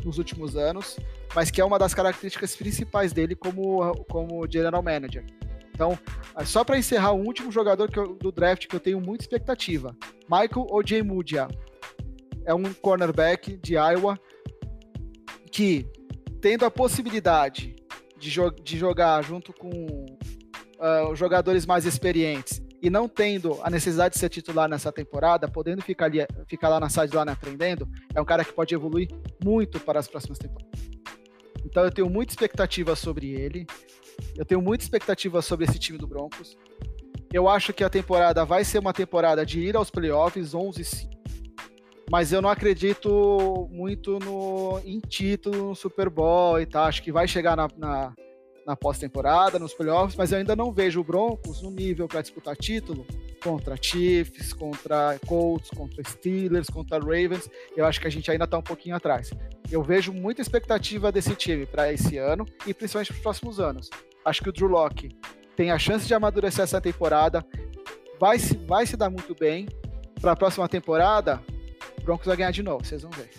[0.03, 0.97] nos últimos anos,
[1.35, 5.27] mas que é uma das características principais dele como, como general manager.
[5.75, 5.99] Então,
[6.35, 9.95] é só para encerrar, o último jogador eu, do draft que eu tenho muita expectativa:
[10.23, 11.49] Michael Ojemudia.
[12.47, 14.19] É um cornerback de Iowa
[15.53, 15.87] que,
[16.41, 17.77] tendo a possibilidade
[18.19, 24.15] de, jo de jogar junto com uh, jogadores mais experientes e não tendo a necessidade
[24.15, 28.25] de ser titular nessa temporada, podendo ficar, ali, ficar lá na sideline aprendendo, é um
[28.25, 29.09] cara que pode evoluir
[29.43, 30.81] muito para as próximas temporadas.
[31.65, 33.67] Então eu tenho muita expectativa sobre ele.
[34.37, 36.57] Eu tenho muita expectativa sobre esse time do Broncos.
[37.33, 41.19] Eu acho que a temporada vai ser uma temporada de ir aos playoffs 11 5.
[42.11, 46.85] Mas eu não acredito muito no, em título no Super Bowl e tal.
[46.85, 48.15] Acho que vai chegar na, na,
[48.69, 52.55] na pós-temporada, nos playoffs, mas eu ainda não vejo o Broncos no nível para disputar
[52.55, 53.07] título
[53.43, 57.49] contra Chiefs, contra Colts, contra Steelers, contra Ravens.
[57.75, 59.31] Eu acho que a gente ainda está um pouquinho atrás.
[59.73, 63.89] Eu vejo muita expectativa desse time para esse ano e principalmente para os próximos anos.
[64.23, 65.09] Acho que o Drew Locke
[65.57, 67.43] tem a chance de amadurecer essa temporada,
[68.21, 69.67] vai se, vai se dar muito bem.
[70.21, 71.41] Para a próxima temporada,
[71.99, 73.31] o Broncos vai ganhar de novo, vocês vão ver.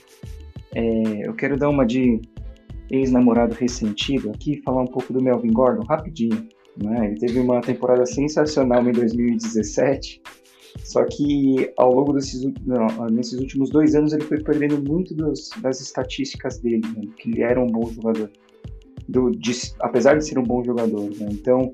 [0.73, 2.19] É, eu quero dar uma de
[2.89, 6.47] ex-namorado ressentido aqui, falar um pouco do Melvin Gordon, rapidinho.
[6.81, 7.07] Né?
[7.07, 10.21] Ele teve uma temporada sensacional em 2017,
[10.83, 15.49] só que ao longo desses não, nesses últimos dois anos ele foi perdendo muito dos,
[15.61, 17.03] das estatísticas dele, né?
[17.17, 18.31] que ele era um bom jogador,
[19.07, 21.09] do, de, apesar de ser um bom jogador.
[21.17, 21.27] Né?
[21.31, 21.73] Então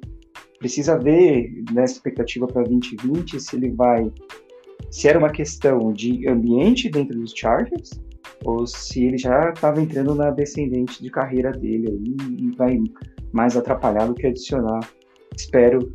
[0.59, 4.11] precisa ver nessa expectativa para 2020 se ele vai,
[4.89, 7.91] se era uma questão de ambiente dentro dos Chargers
[8.45, 12.79] ou se ele já estava entrando na descendente de carreira dele aí e vai
[13.33, 14.79] mais atrapalhar do que adicionar.
[15.35, 15.91] Espero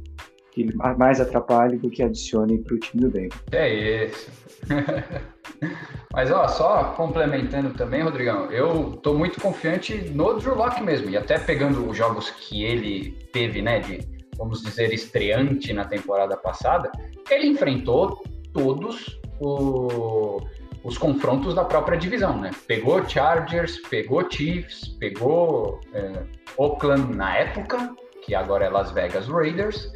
[0.50, 3.38] que ele mais atrapalhe do que adicione para o time do Denver.
[3.52, 4.30] É isso.
[6.12, 11.16] Mas ó, só complementando também, Rodrigão, eu tô muito confiante no Drew Locke mesmo, e
[11.16, 14.00] até pegando os jogos que ele teve, né, de,
[14.36, 16.90] vamos dizer, estreante na temporada passada,
[17.30, 20.40] ele enfrentou todos o,
[20.82, 22.50] os confrontos da própria divisão, né?
[22.66, 26.22] Pegou Chargers, pegou Chiefs, pegou é,
[26.56, 29.90] Oakland na época, que agora é Las Vegas Raiders,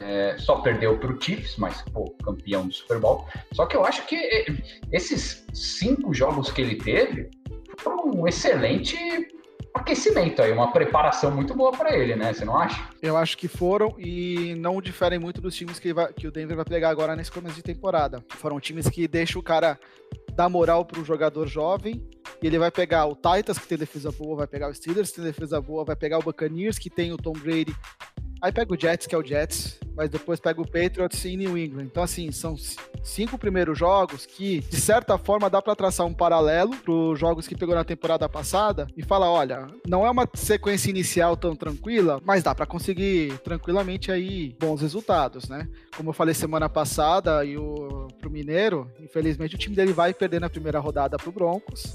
[0.00, 3.26] é, só perdeu para o Chiefs, mas pô, campeão do Super Bowl.
[3.52, 4.46] Só que eu acho que é,
[4.92, 7.30] esses cinco jogos que ele teve
[7.78, 8.96] foram um excelente
[9.74, 12.32] aquecimento aí, uma preparação muito boa para ele, né?
[12.32, 12.88] Você não acha?
[13.00, 16.56] Eu acho que foram e não diferem muito dos times que, vai, que o Denver
[16.56, 18.24] vai pegar agora nesse começo de temporada.
[18.30, 19.78] Foram times que deixam o cara
[20.34, 22.02] dar moral para o jogador jovem
[22.42, 25.16] e ele vai pegar o Titans, que tem defesa boa, vai pegar o Steelers, que
[25.16, 27.74] tem defesa boa, vai pegar o Buccaneers, que tem o Tom Brady
[28.40, 31.58] Aí pega o Jets, que é o Jets, mas depois pega o Patriots e New
[31.58, 31.86] England.
[31.86, 32.54] Então, assim, são
[33.02, 37.48] cinco primeiros jogos que, de certa forma, dá para traçar um paralelo para os jogos
[37.48, 42.20] que pegou na temporada passada e falar: olha, não é uma sequência inicial tão tranquila,
[42.24, 45.68] mas dá para conseguir tranquilamente aí bons resultados, né?
[45.96, 50.40] Como eu falei semana passada, e o pro Mineiro, infelizmente o time dele vai perder
[50.40, 51.92] na primeira rodada pro Broncos.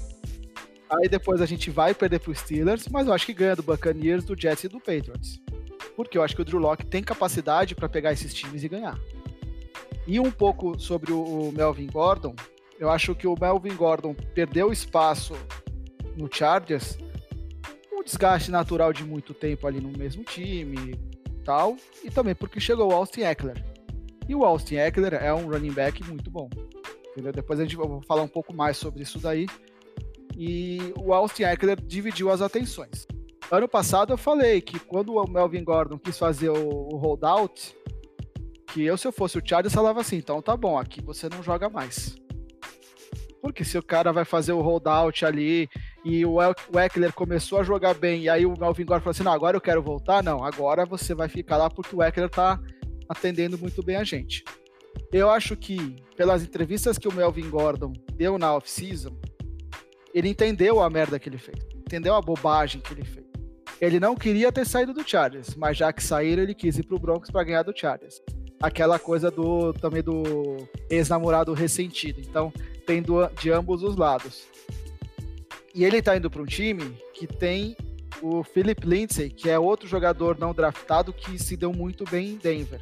[0.90, 4.24] Aí depois a gente vai perder pro Steelers, mas eu acho que ganha do Buccaneers,
[4.24, 5.43] do Jets e do Patriots
[5.96, 8.98] porque eu acho que o Drew Locke tem capacidade para pegar esses times e ganhar.
[10.06, 12.34] E um pouco sobre o Melvin Gordon,
[12.78, 15.34] eu acho que o Melvin Gordon perdeu espaço
[16.16, 16.98] no Chargers,
[17.92, 20.98] um desgaste natural de muito tempo ali no mesmo time,
[21.44, 23.62] tal, e também porque chegou o Austin Eckler.
[24.28, 26.48] E o Austin Eckler é um running back muito bom.
[27.12, 27.32] Entendeu?
[27.32, 29.46] Depois a gente vai falar um pouco mais sobre isso daí.
[30.36, 33.06] E o Austin Eckler dividiu as atenções.
[33.50, 37.76] Ano passado eu falei que quando o Melvin Gordon quis fazer o, holdout,
[38.68, 41.42] que eu, se eu fosse o Chargers, falava assim, então tá bom, aqui você não
[41.42, 42.16] joga mais.
[43.40, 45.68] Porque se o cara vai fazer o holdout ali
[46.02, 46.38] e o
[46.78, 49.60] Eckler começou a jogar bem e aí o Melvin Gordon falou assim, não, agora eu
[49.60, 52.58] quero voltar, não, agora você vai ficar lá porque o Eckler tá
[53.08, 54.42] atendendo muito bem a gente.
[55.12, 59.16] Eu acho que, pelas entrevistas que o Melvin Gordon deu na off-season,
[60.14, 63.23] ele entendeu a merda que ele fez, entendeu a bobagem que ele fez.
[63.84, 66.98] Ele não queria ter saído do Chargers, mas já que saíram, ele quis ir pro
[66.98, 68.22] Broncos para ganhar do Chargers.
[68.62, 70.56] Aquela coisa do também do
[70.88, 72.18] ex-namorado ressentido.
[72.20, 72.50] Então,
[72.86, 74.44] tem do, de ambos os lados.
[75.74, 77.76] E ele tá indo para um time que tem
[78.22, 82.36] o Philip Lindsay, que é outro jogador não draftado que se deu muito bem em
[82.36, 82.80] Denver.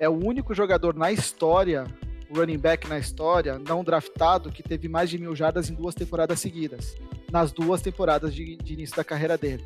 [0.00, 1.86] É o único jogador na história,
[2.34, 6.40] running back na história, não draftado, que teve mais de mil jardas em duas temporadas
[6.40, 6.96] seguidas.
[7.30, 9.64] Nas duas temporadas de, de início da carreira dele.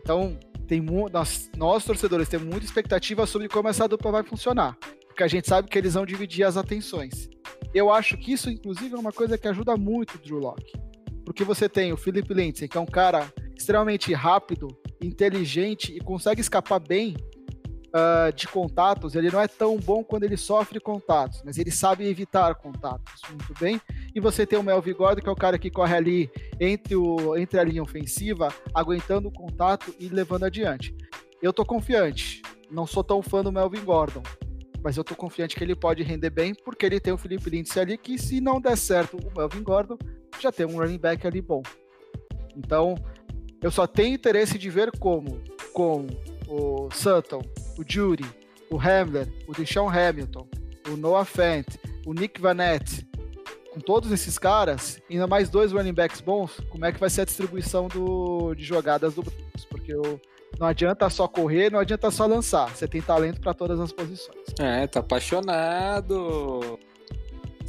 [0.00, 0.80] Então, tem
[1.12, 4.76] nós, nós, torcedores, temos muita expectativa sobre como essa dupla vai funcionar.
[5.06, 7.28] Porque a gente sabe que eles vão dividir as atenções.
[7.74, 10.72] Eu acho que isso, inclusive, é uma coisa que ajuda muito o Drew Locke.
[11.24, 14.68] Porque você tem o Philip Lindsay, que é um cara extremamente rápido,
[15.02, 17.16] inteligente e consegue escapar bem
[17.94, 22.06] uh, de contatos, ele não é tão bom quando ele sofre contatos, mas ele sabe
[22.06, 23.80] evitar contatos muito bem.
[24.14, 27.36] E você tem o Melvin Gordon, que é o cara que corre ali entre, o,
[27.36, 30.94] entre a linha ofensiva, aguentando o contato e levando adiante.
[31.42, 32.42] Eu tô confiante.
[32.70, 34.22] Não sou tão fã do Melvin Gordon,
[34.82, 37.82] mas eu tô confiante que ele pode render bem, porque ele tem o Felipe Lindsay
[37.82, 39.98] ali, que se não der certo o Melvin Gordon,
[40.38, 41.62] já tem um running back ali bom.
[42.56, 42.94] Então,
[43.62, 45.40] eu só tenho interesse de ver como,
[45.72, 46.06] com
[46.48, 47.42] o Sutton,
[47.80, 48.24] o Judy,
[48.70, 50.46] o Hamler, o Deshaun Hamilton,
[50.88, 51.66] o Noah Fant,
[52.06, 53.08] o Nick Vanette,
[53.72, 57.22] com todos esses caras, ainda mais dois running backs bons, como é que vai ser
[57.22, 59.64] a distribuição do, de jogadas do Broncos?
[59.64, 60.20] Porque o,
[60.58, 62.68] não adianta só correr, não adianta só lançar.
[62.68, 64.44] Você tem talento para todas as posições.
[64.58, 66.78] É, tá apaixonado.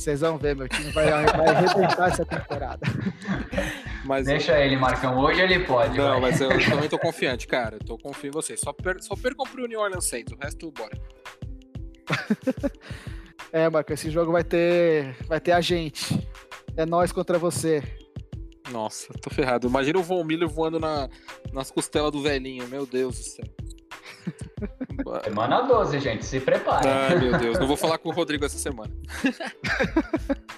[0.02, 2.80] Vocês vão ver, meu time vai, vai arrebentar essa temporada.
[4.04, 4.66] Mas Deixa eu...
[4.66, 5.16] ele, Marcão.
[5.20, 5.96] Hoje ele pode.
[5.96, 6.32] Não, vai.
[6.32, 7.76] mas eu também tô confiante, cara.
[7.76, 8.60] Eu tô confio em vocês.
[8.60, 9.00] Só, per...
[9.04, 10.34] só percam pro New Orleans Saints.
[10.34, 11.00] O resto, bora.
[13.54, 16.28] é, Marcão, esse jogo vai ter, vai ter a gente.
[16.76, 17.84] É nós contra você.
[18.72, 19.68] Nossa, tô ferrado.
[19.68, 21.08] Imagina o Von Miller voando na,
[21.54, 22.68] nas costelas do velhinho.
[22.68, 23.46] Meu Deus do céu.
[25.24, 26.88] Semana 12, gente, se prepare.
[26.88, 28.92] Ai, meu Deus, não vou falar com o Rodrigo essa semana.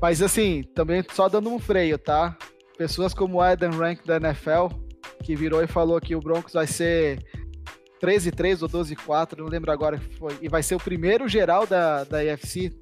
[0.00, 2.36] Mas assim, também só dando um freio, tá?
[2.76, 4.68] Pessoas como o Adam Rank da NFL,
[5.24, 7.18] que virou e falou que o Broncos vai ser
[8.00, 10.38] 13-3 ou 12-4, não lembro agora que foi.
[10.40, 12.72] E vai ser o primeiro geral da, da IFC.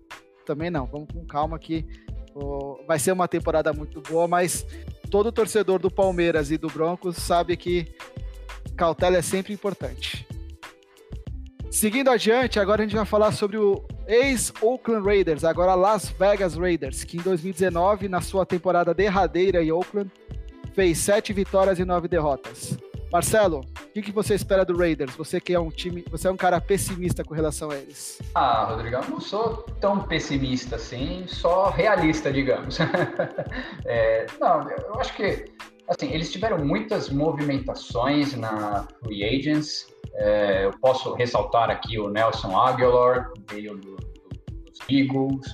[0.45, 1.87] Também não, vamos com calma aqui.
[2.87, 4.67] Vai ser uma temporada muito boa, mas
[5.11, 7.95] todo torcedor do Palmeiras e do Broncos sabe que
[8.77, 10.27] cautela é sempre importante.
[11.71, 17.05] Seguindo adiante, agora a gente vai falar sobre o ex-Oakland Raiders, agora Las Vegas Raiders,
[17.05, 20.11] que em 2019, na sua temporada derradeira em Oakland,
[20.75, 22.79] fez sete vitórias e nove derrotas.
[23.13, 25.15] Marcelo, o que, que, você espera do Raiders?
[25.17, 28.21] Você que é um time, você é um cara pessimista com relação a eles.
[28.35, 32.79] Ah, Rodrigão, não sou tão pessimista assim, só realista, digamos.
[33.87, 35.45] é, não, eu acho que
[35.89, 39.87] assim, eles tiveram muitas movimentações na free agents.
[40.15, 45.47] É, eu posso ressaltar aqui o Nelson Aguilar, veio do, do, dos Eagles,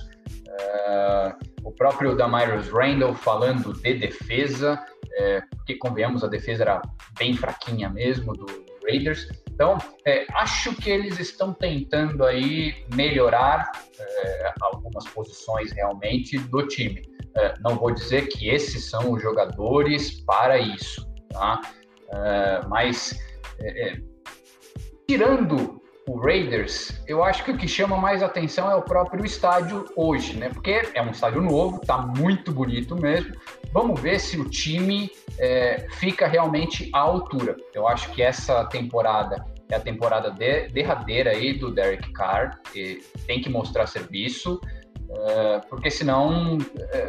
[0.47, 4.79] é, o próprio Damarius Randall falando de defesa
[5.15, 6.81] é, porque convenhamos, a defesa era
[7.17, 8.45] bem fraquinha mesmo do
[8.83, 9.27] Raiders.
[9.51, 17.01] Então, é, acho que eles estão tentando aí melhorar é, algumas posições realmente do time.
[17.35, 21.61] É, não vou dizer que esses são os jogadores para isso, tá?
[22.11, 23.19] É, mas
[23.59, 23.97] é,
[25.07, 29.85] tirando o Raiders, eu acho que o que chama mais atenção é o próprio estádio
[29.95, 30.49] hoje, né?
[30.49, 33.33] Porque é um estádio novo, tá muito bonito mesmo.
[33.71, 35.09] Vamos ver se o time
[35.39, 37.55] é, fica realmente à altura.
[37.73, 42.59] Eu acho que essa temporada é a temporada de, derradeira aí do Derek Carr,
[43.25, 44.82] tem que mostrar serviço, é,
[45.69, 46.57] porque senão
[46.91, 47.07] é,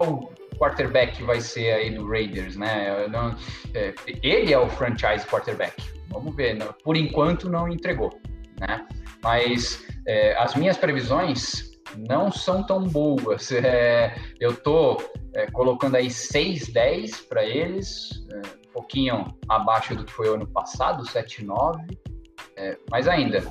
[0.00, 3.06] o quarterback vai ser aí do Raiders, né?
[3.08, 3.34] Não,
[3.74, 6.56] é, ele é o franchise quarterback Vamos ver.
[6.84, 8.16] Por enquanto não entregou,
[8.60, 8.86] né?
[9.22, 11.72] Mas é, as minhas previsões
[12.08, 13.50] não são tão boas.
[13.64, 15.02] É, eu estou
[15.34, 18.36] é, colocando aí 6, 10 para eles, é,
[18.68, 21.98] um pouquinho abaixo do que foi o ano passado, 7, 9.
[22.56, 23.42] É, mas ainda,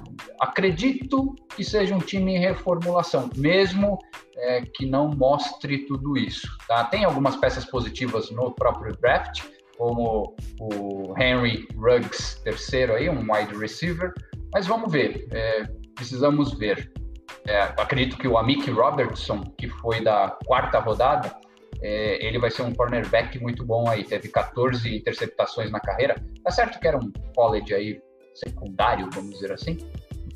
[0.44, 3.98] acredito que seja um time em reformulação, mesmo
[4.36, 6.48] é, que não mostre tudo isso.
[6.68, 6.84] Tá?
[6.86, 9.44] Tem algumas peças positivas no próprio draft,
[9.78, 14.14] como o Henry Ruggs, terceiro aí, um wide receiver.
[14.54, 15.64] Mas vamos ver, é,
[15.96, 16.92] precisamos ver.
[17.48, 21.36] É, acredito que o Amik Robertson, que foi da quarta rodada,
[21.82, 24.04] é, ele vai ser um cornerback muito bom aí.
[24.04, 26.16] Teve 14 interceptações na carreira.
[26.44, 28.02] Tá certo que era um college aí
[28.36, 29.78] secundário, vamos dizer assim.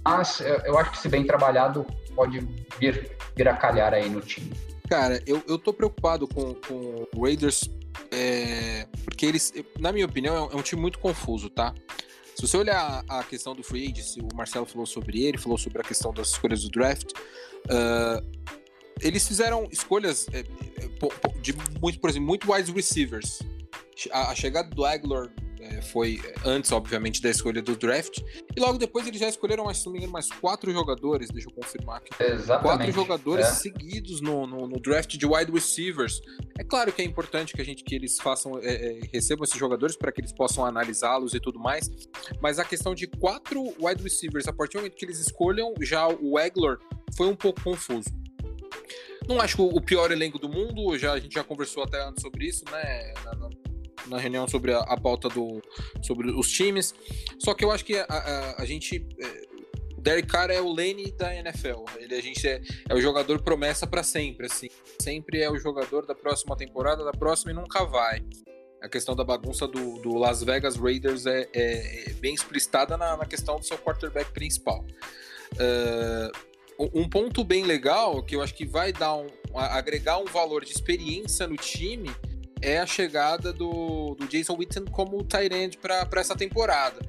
[0.08, 1.86] Mas eu acho que se bem trabalhado,
[2.16, 2.40] pode
[2.80, 4.54] vir, vir a calhar aí no time.
[4.90, 7.70] Cara, eu, eu tô preocupado com, com o Raiders
[8.10, 11.74] é, porque eles, na minha opinião, é um, é um, time muito confuso, tá?
[12.36, 15.82] Se você olhar a questão do free agency, o Marcelo falou sobre ele, falou sobre
[15.82, 17.12] a questão das escolhas do draft.
[17.66, 18.26] Uh,
[19.02, 23.40] eles fizeram escolhas é, é, de muito, por exemplo, muito wide receivers.
[24.12, 25.30] A, a chegada do Aguilar
[25.82, 28.20] foi antes, obviamente, da escolha do draft.
[28.56, 31.54] E logo depois eles já escolheram, se não me engano, mais quatro jogadores, deixa eu
[31.54, 32.12] confirmar aqui.
[32.24, 32.78] Exatamente.
[32.78, 33.52] Quatro jogadores é.
[33.52, 36.22] seguidos no, no, no, draft de wide receivers.
[36.58, 39.58] É claro que é importante que a gente que eles façam, é, é recebam esses
[39.58, 41.90] jogadores para que eles possam analisá-los e tudo mais.
[42.42, 46.08] Mas a questão de quatro wide receivers, a partir do momento que eles escolham, já
[46.08, 46.78] o Egler
[47.16, 48.10] foi um pouco confuso.
[49.28, 52.22] Não acho que o pior elenco do mundo, já, a gente já conversou até antes
[52.22, 53.14] sobre isso, né?
[53.26, 53.50] Na, na
[54.16, 55.62] reunião sobre a, a pauta do,
[56.02, 56.94] sobre os times.
[57.40, 59.06] Só que eu acho que a, a, a gente.
[59.20, 59.48] É,
[60.00, 61.84] Derek Carr é o Lane da NFL.
[61.98, 64.70] Ele, a gente é, é o jogador promessa para sempre, assim.
[65.02, 68.24] Sempre é o jogador da próxima temporada, da próxima e nunca vai.
[68.82, 73.18] A questão da bagunça do, do Las Vegas Raiders é, é, é bem explicitada na,
[73.18, 74.86] na, questão do seu quarterback principal.
[75.54, 80.64] Uh, um ponto bem legal que eu acho que vai dar um, agregar um valor
[80.64, 82.12] de experiência no time
[82.62, 87.00] é a chegada do, do Jason Witten como Tyrant para essa temporada.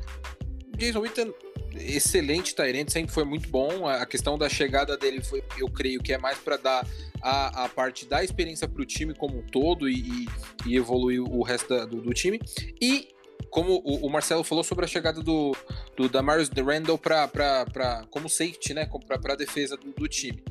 [0.76, 1.34] Jason Witten,
[1.74, 3.86] excelente Tyrant, sempre foi muito bom.
[3.86, 6.86] A questão da chegada dele foi, eu creio que é mais para dar
[7.20, 10.26] a, a parte da experiência para o time como um todo e,
[10.66, 12.40] e evoluir o resto da, do, do, time.
[12.80, 13.08] E
[13.50, 15.56] como o, o, Marcelo falou sobre a chegada do,
[15.96, 20.42] do Damarius Randall para como safety, né, para a defesa do, do, time.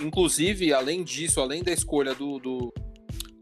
[0.00, 2.72] Inclusive, além disso, além da escolha do, do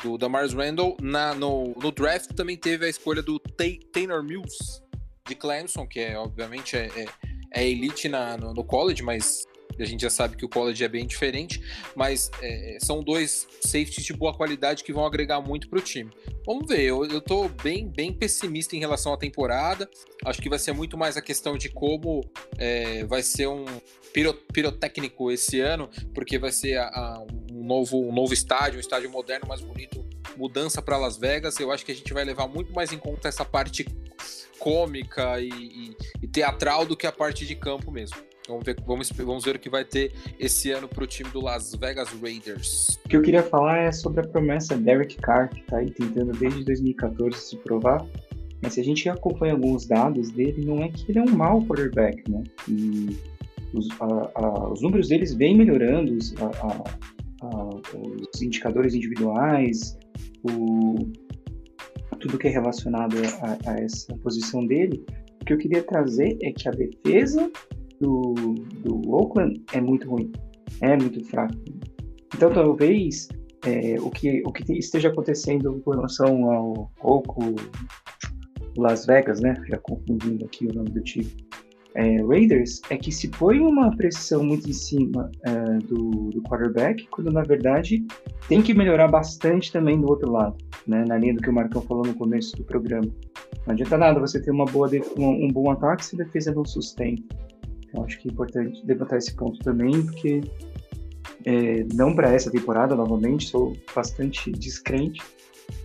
[0.04, 0.96] do Damars Randall.
[1.00, 4.82] Na, no, no draft também teve a escolha do Taylor Mills,
[5.26, 7.06] de Clemson, que é, obviamente, é, é,
[7.50, 9.44] é elite na, no, no, college, mas
[9.78, 11.60] a gente já sabe que o college é bem diferente,
[11.96, 16.12] mas é, são dois safeties de boa qualidade que vão agregar muito para o time.
[16.44, 19.88] Vamos ver, eu, eu tô bem, bem pessimista em relação à temporada,
[20.26, 22.20] acho que vai ser muito mais a questão de como
[22.58, 23.64] é, vai ser um
[24.52, 29.10] pirotécnico esse ano, porque vai ser a, a, um, novo, um novo estádio, um estádio
[29.10, 30.04] moderno, mais bonito,
[30.36, 33.28] mudança para Las Vegas, eu acho que a gente vai levar muito mais em conta
[33.28, 33.86] essa parte
[34.58, 38.16] cômica e, e, e teatral do que a parte de campo mesmo.
[38.46, 41.40] Vamos ver, vamos, vamos ver o que vai ter esse ano para o time do
[41.40, 43.00] Las Vegas Raiders.
[43.04, 46.32] O que eu queria falar é sobre a promessa Derek Carr, que está aí tentando
[46.32, 48.04] desde 2014 se provar.
[48.60, 51.62] Mas se a gente acompanha alguns dados dele, não é que ele é um mau
[51.64, 52.42] quarterback, né?
[52.68, 53.16] E
[53.72, 56.84] os, a, a, os números deles vêm melhorando, os, a,
[57.52, 59.96] os indicadores individuais,
[60.42, 60.96] o,
[62.20, 65.04] tudo que é relacionado a, a, essa posição dele.
[65.42, 67.50] O que eu queria trazer é que a defesa
[68.00, 68.34] do,
[68.82, 70.32] do Oakland é muito ruim,
[70.80, 71.54] é muito fraca.
[72.34, 73.28] Então talvez
[73.66, 77.56] é, o, que, o que esteja acontecendo com relação ao Oakland,
[78.76, 79.54] Las Vegas, né?
[79.68, 81.30] Já confundindo aqui o nome do time.
[81.96, 87.06] É, Raiders é que se põe uma pressão muito em cima é, do, do, quarterback,
[87.08, 88.04] quando na verdade
[88.48, 90.56] tem que melhorar bastante também do outro lado,
[90.88, 91.04] né?
[91.06, 93.08] na linha do que o Marcão falou no começo do programa.
[93.64, 96.64] Não adianta nada você ter uma boa um, um bom ataque se a defesa não
[96.64, 97.22] sustenta.
[97.86, 100.40] Então acho que é importante levantar esse ponto também, porque
[101.44, 105.22] é, não para essa temporada, novamente, sou bastante descrente,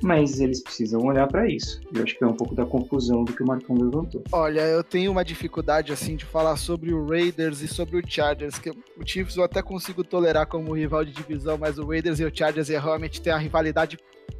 [0.01, 1.81] mas eles precisam olhar para isso.
[1.93, 4.23] Eu acho que é um pouco da confusão do que o Marcão levantou.
[4.31, 8.57] Olha, eu tenho uma dificuldade assim de falar sobre o Raiders e sobre o Chargers,
[8.57, 12.25] que o Chiefs eu até consigo tolerar como rival de divisão, mas o Raiders e
[12.25, 13.97] o Chargers realmente tem a rivalidade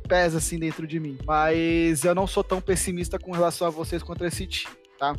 [0.08, 1.18] pesa assim dentro de mim.
[1.26, 5.16] Mas eu não sou tão pessimista com relação a vocês contra esse time, tá?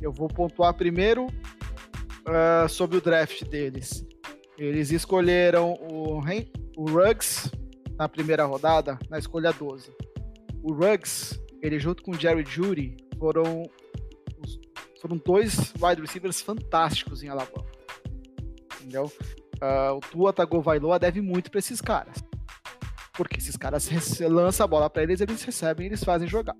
[0.00, 4.04] Eu vou pontuar primeiro uh, sobre o draft deles.
[4.58, 6.20] Eles escolheram o,
[6.76, 7.50] o Ruggs
[7.98, 9.90] na primeira rodada, na escolha 12.
[10.62, 13.62] O Ruggs, ele junto com o Jerry Judy, foram,
[15.00, 17.66] foram dois wide receivers fantásticos em Alabama.
[18.80, 19.10] Entendeu?
[19.62, 22.16] Uh, o Tua Tagovailoa deve muito para esses caras.
[23.14, 23.88] Porque esses caras
[24.20, 26.56] lançam a bola para eles, eles recebem, eles fazem jogar.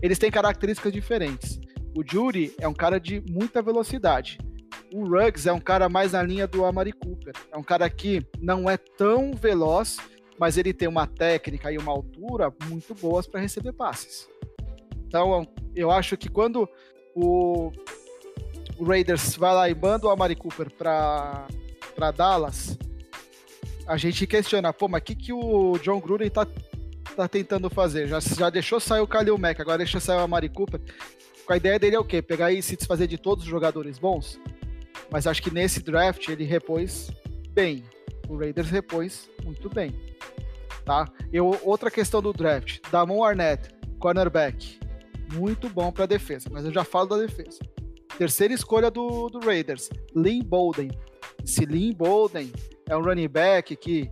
[0.00, 1.60] Eles têm características diferentes.
[1.96, 4.38] O Judy é um cara de muita velocidade.
[4.94, 7.34] O Ruggs é um cara mais na linha do Amari Cooper.
[7.52, 9.98] É um cara que não é tão veloz,
[10.38, 14.28] mas ele tem uma técnica e uma altura muito boas para receber passes.
[15.06, 16.68] Então, eu acho que quando
[17.14, 17.72] o,
[18.80, 21.46] Raiders vai lá e manda o Amari Cooper para
[22.14, 22.78] Dallas,
[23.86, 26.46] a gente questiona, pô, mas o que, que o John Gruden tá,
[27.16, 28.06] tá tentando fazer?
[28.06, 30.80] Já, já deixou sair o Khalil Mack, agora deixa sair o Amari Cooper.
[31.48, 32.20] A ideia dele é o quê?
[32.20, 34.38] Pegar e se desfazer de todos os jogadores bons?
[35.10, 37.10] Mas acho que nesse draft ele repôs
[37.50, 37.82] bem.
[38.28, 39.94] O Raiders repôs muito bem
[40.88, 41.06] tá?
[41.62, 43.68] Outra questão do draft, Damon Arnett,
[43.98, 44.80] cornerback,
[45.34, 47.58] muito bom para defesa, mas eu já falo da defesa.
[48.16, 50.90] Terceira escolha do, do Raiders, Lynn Bolden.
[51.44, 52.50] Esse Lynn Bolden
[52.88, 54.10] é um running back que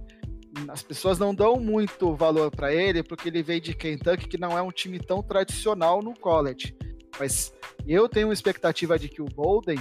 [0.68, 4.56] as pessoas não dão muito valor para ele, porque ele veio de Kentucky, que não
[4.56, 6.76] é um time tão tradicional no college.
[7.18, 7.54] Mas
[7.86, 9.78] eu tenho uma expectativa de que o Bolden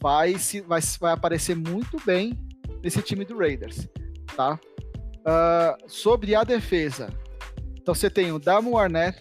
[0.00, 2.36] vai, se, vai, vai aparecer muito bem
[2.82, 3.88] nesse time do Raiders,
[4.36, 4.58] tá?
[5.20, 7.08] Uh, sobre a defesa.
[7.80, 9.20] Então você tem o Damon Arnett,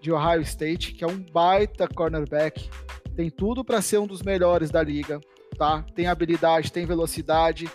[0.00, 2.68] de Ohio State, que é um baita cornerback.
[3.16, 5.18] Tem tudo para ser um dos melhores da liga,
[5.56, 5.82] tá?
[5.94, 7.70] Tem habilidade, tem velocidade,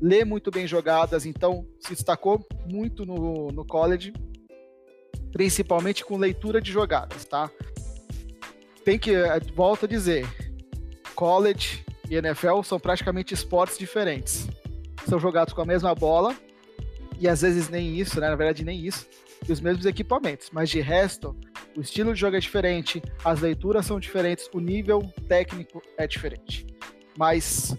[0.00, 4.14] lê muito bem jogadas, então se destacou muito no, no college,
[5.32, 7.50] principalmente com leitura de jogadas, tá?
[8.82, 10.26] Tem que, eh, volto a dizer,
[11.14, 14.48] college e NFL são praticamente esportes diferentes.
[15.08, 16.36] São jogados com a mesma bola,
[17.18, 18.28] e às vezes nem isso, né?
[18.28, 19.06] Na verdade, nem isso,
[19.48, 20.50] e os mesmos equipamentos.
[20.52, 21.36] Mas de resto,
[21.76, 26.66] o estilo de jogo é diferente, as leituras são diferentes, o nível técnico é diferente.
[27.16, 27.76] Mas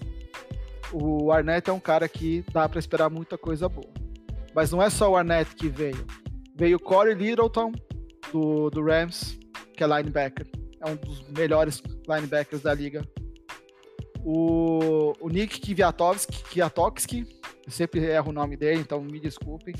[0.93, 3.91] o Arnett é um cara que dá para esperar muita coisa boa.
[4.55, 6.05] Mas não é só o Arnett que veio.
[6.55, 7.73] Veio Corey Littleton,
[8.31, 9.37] do, do Rams,
[9.75, 10.47] que é linebacker.
[10.79, 13.05] É um dos melhores linebackers da liga.
[14.23, 19.73] O, o Nick Kwiatkowski, Kwiatkowski eu sempre erro o nome dele, então me desculpem,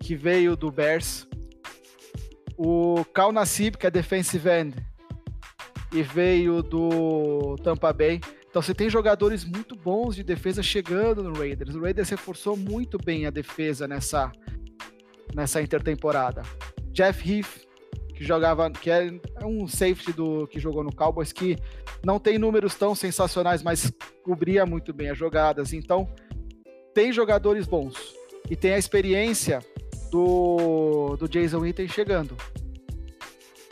[0.00, 1.26] que veio do Bears.
[2.56, 4.74] O Cal Nassib, que é defensive end,
[5.92, 8.20] e veio do Tampa Bay.
[8.48, 11.74] Então você tem jogadores muito bons de defesa chegando no Raiders.
[11.74, 14.32] O Raiders reforçou muito bem a defesa nessa,
[15.34, 16.42] nessa intertemporada.
[16.90, 17.65] Jeff Heath,
[18.16, 19.12] que jogava, que é
[19.44, 21.58] um safety do que jogou no Cowboys, que
[22.02, 23.92] não tem números tão sensacionais, mas
[24.24, 25.74] cobria muito bem as jogadas.
[25.74, 26.08] Então,
[26.94, 27.94] tem jogadores bons
[28.50, 29.60] e tem a experiência
[30.10, 32.34] do, do Jason Witten chegando.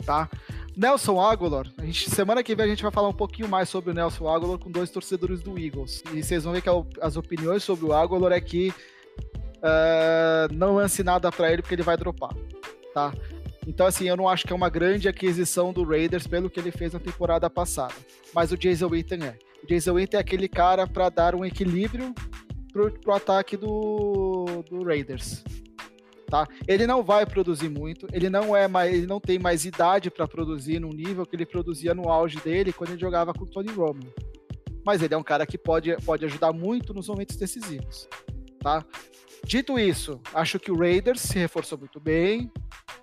[0.05, 0.29] Tá?
[0.77, 3.89] Nelson Aguilar, a gente, semana que vem a gente vai falar um pouquinho mais sobre
[3.91, 6.03] o Nelson Aguilar com dois torcedores do Eagles.
[6.13, 6.69] E vocês vão ver que
[7.01, 8.69] as opiniões sobre o Aguilar é que
[9.57, 12.35] uh, não lance nada para ele porque ele vai dropar.
[12.93, 13.11] Tá?
[13.67, 16.71] Então, assim, eu não acho que é uma grande aquisição do Raiders pelo que ele
[16.71, 17.93] fez na temporada passada.
[18.33, 19.37] Mas o Jason Witten é.
[19.63, 22.13] O Jason Witten é aquele cara para dar um equilíbrio
[22.71, 25.43] pro, pro ataque do, do Raiders.
[26.27, 26.47] Tá?
[26.67, 30.27] Ele não vai produzir muito, ele não é mais, ele não tem mais idade para
[30.27, 33.71] produzir no nível que ele produzia no auge dele quando ele jogava com o Tony
[33.71, 34.11] Romo.
[34.83, 38.07] Mas ele é um cara que pode, pode ajudar muito nos momentos decisivos,
[38.59, 38.83] tá?
[39.43, 42.51] Dito isso, acho que o Raiders se reforçou muito bem,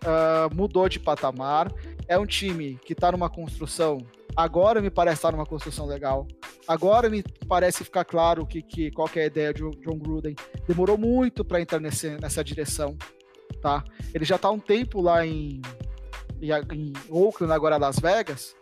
[0.04, 1.72] uh, mudou de patamar,
[2.08, 4.04] é um time que está numa construção
[4.34, 6.26] Agora me parece estar numa construção legal.
[6.66, 10.34] Agora me parece ficar claro que, que qual que é a ideia de John Gruden.
[10.66, 12.96] Demorou muito para entrar nesse, nessa direção,
[13.60, 13.84] tá?
[14.14, 15.60] Ele já está há um tempo lá em,
[16.40, 18.56] em, em Oakland, agora Las Vegas,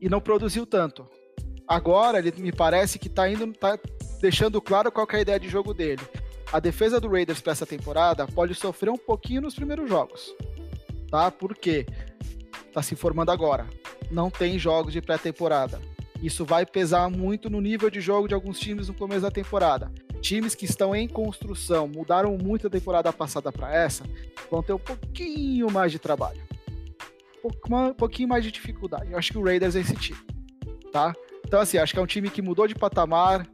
[0.00, 1.08] e não produziu tanto.
[1.66, 3.78] Agora ele me parece que está indo, tá
[4.20, 6.02] deixando claro qual é a ideia de jogo dele.
[6.52, 10.34] A defesa do Raiders para essa temporada pode sofrer um pouquinho nos primeiros jogos,
[11.10, 11.30] tá?
[11.30, 11.86] Por quê?
[12.72, 13.68] Tá se formando agora
[14.10, 15.80] não tem jogos de pré-temporada.
[16.22, 19.92] Isso vai pesar muito no nível de jogo de alguns times no começo da temporada.
[20.20, 24.04] Times que estão em construção, mudaram muito a temporada passada para essa,
[24.50, 26.40] vão ter um pouquinho mais de trabalho.
[27.44, 29.12] Um pouquinho mais de dificuldade.
[29.12, 30.18] Eu acho que o Raiders é esse time,
[30.90, 31.12] tá?
[31.44, 33.46] Então, assim, acho que é um time que mudou de patamar,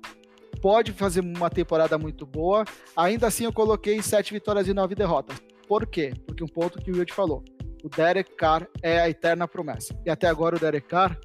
[0.60, 2.64] pode fazer uma temporada muito boa.
[2.96, 5.36] Ainda assim, eu coloquei sete vitórias e nove derrotas.
[5.68, 6.12] Por quê?
[6.26, 7.44] Porque um ponto que o Will falou
[7.82, 9.98] o Derek Carr é a eterna promessa.
[10.04, 11.18] E até agora o Derek Carr,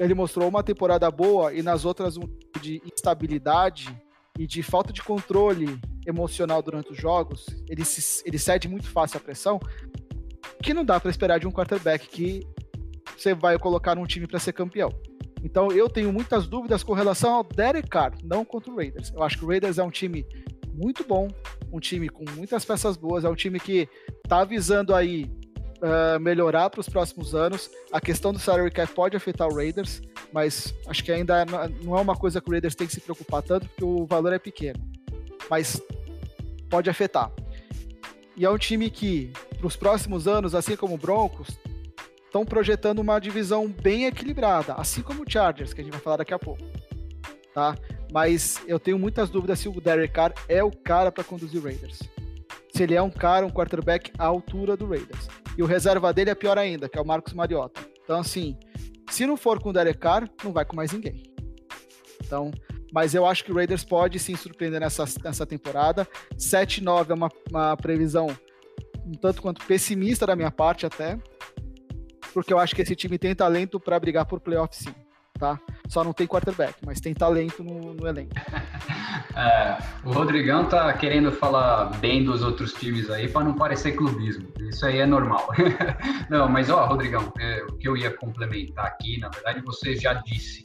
[0.00, 2.22] ele mostrou uma temporada boa e nas outras um
[2.60, 3.94] de instabilidade
[4.38, 9.18] e de falta de controle emocional durante os jogos, ele, se, ele cede muito fácil
[9.18, 9.60] à pressão,
[10.62, 12.42] que não dá para esperar de um quarterback que
[13.16, 14.90] você vai colocar num time para ser campeão.
[15.44, 19.12] Então eu tenho muitas dúvidas com relação ao Derek Carr, não contra o Raiders.
[19.14, 20.26] Eu acho que o Raiders é um time
[20.72, 21.28] muito bom,
[21.70, 23.88] um time com muitas peças boas, é um time que
[24.24, 25.30] está visando aí
[25.76, 27.70] uh, melhorar para os próximos anos.
[27.92, 30.00] A questão do salary cap pode afetar o Raiders,
[30.32, 31.44] mas acho que ainda
[31.82, 34.32] não é uma coisa que o Raiders tem que se preocupar tanto, porque o valor
[34.32, 34.80] é pequeno.
[35.50, 35.80] Mas
[36.70, 37.30] pode afetar.
[38.36, 41.56] E é um time que, para os próximos anos, assim como o Broncos,
[42.34, 46.16] estão projetando uma divisão bem equilibrada, assim como o Chargers, que a gente vai falar
[46.16, 46.60] daqui a pouco.
[47.54, 47.76] Tá?
[48.12, 51.64] Mas eu tenho muitas dúvidas se o Derek Carr é o cara para conduzir o
[51.64, 52.00] Raiders.
[52.74, 55.28] Se ele é um cara, um quarterback à altura do Raiders.
[55.56, 57.80] E o reserva dele é pior ainda, que é o Marcos Mariota.
[58.02, 58.58] Então, assim,
[59.08, 61.22] se não for com o Derek Carr, não vai com mais ninguém.
[62.20, 62.50] Então,
[62.92, 66.04] mas eu acho que o Raiders pode sim surpreender nessa, nessa temporada.
[66.36, 68.26] 7-9 é uma, uma previsão
[69.06, 71.18] um tanto quanto pessimista da minha parte até,
[72.34, 74.92] porque eu acho que esse time tem talento para brigar por playoff sim,
[75.38, 75.58] tá?
[75.88, 78.34] Só não tem quarterback, mas tem talento no, no elenco.
[79.36, 84.48] É, o Rodrigão tá querendo falar bem dos outros times aí para não parecer clubismo.
[84.60, 85.48] Isso aí é normal.
[86.30, 90.14] não, mas ó, Rodrigão, é, o que eu ia complementar aqui, na verdade, você já
[90.14, 90.62] disse.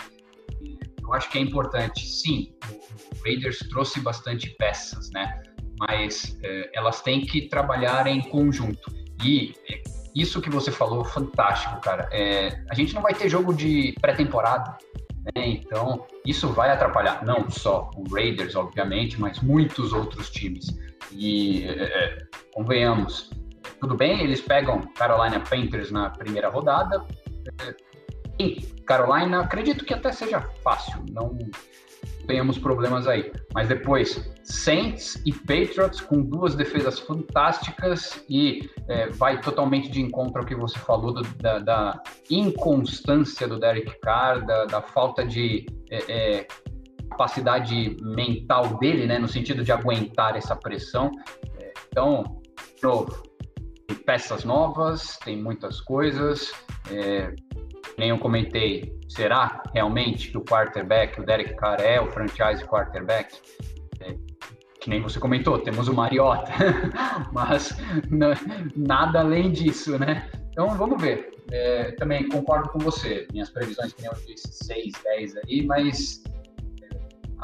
[1.02, 2.08] Eu acho que é importante.
[2.08, 5.42] Sim, o Raiders trouxe bastante peças, né?
[5.80, 8.94] Mas é, elas têm que trabalhar em conjunto.
[9.24, 9.82] E é,
[10.20, 12.10] isso que você falou, fantástico, cara.
[12.12, 14.78] É, a gente não vai ter jogo de pré-temporada
[15.36, 15.48] né?
[15.48, 20.68] Então, isso vai atrapalhar não só o Raiders, obviamente, mas muitos outros times.
[21.12, 23.30] E, é, é convenhamos,
[23.80, 27.06] tudo bem, eles pegam Carolina Panthers na primeira rodada.
[27.62, 27.76] É,
[28.40, 31.38] em Carolina, acredito que até seja fácil, não
[32.30, 33.32] tenhamos problemas aí.
[33.56, 40.40] Mas depois, Saints e Patriots com duas defesas fantásticas e é, vai totalmente de encontro
[40.40, 45.66] ao que você falou do, da, da, inconstância do Derek Carr, da, da falta de
[45.90, 46.48] é, é,
[47.10, 51.10] capacidade mental dele, né, no sentido de aguentar essa pressão.
[51.60, 52.40] É, então,
[52.84, 53.24] novo,
[53.88, 56.52] tem peças novas, tem muitas coisas.
[57.98, 63.36] Nem eu comentei, será realmente que o quarterback, o Derek Carr é o franchise quarterback?
[64.02, 64.16] É,
[64.80, 66.52] que nem você comentou, temos o Mariota,
[67.34, 67.76] mas
[68.76, 70.30] nada além disso, né?
[70.52, 71.32] Então vamos ver.
[71.52, 76.24] É, também concordo com você, minhas previsões que nem eu disse, 6, 10 aí, mas
[76.84, 76.90] é,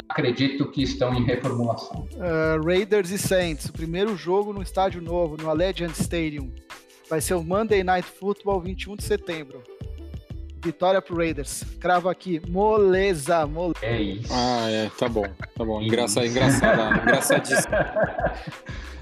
[0.07, 2.07] acredito que estão em reformulação.
[2.13, 6.53] Uh, Raiders e Saints, o primeiro jogo no estádio novo, no Allegiant Stadium.
[7.09, 9.63] Vai ser o Monday Night Football 21 de setembro.
[10.65, 11.63] Vitória pro Raiders.
[11.79, 13.75] Cravo aqui, moleza, moleza.
[13.83, 14.33] É isso.
[14.33, 15.23] Ah, é, tá bom,
[15.55, 15.79] tá bom.
[15.79, 17.75] Engraçado, engraçado, engraçadíssimo.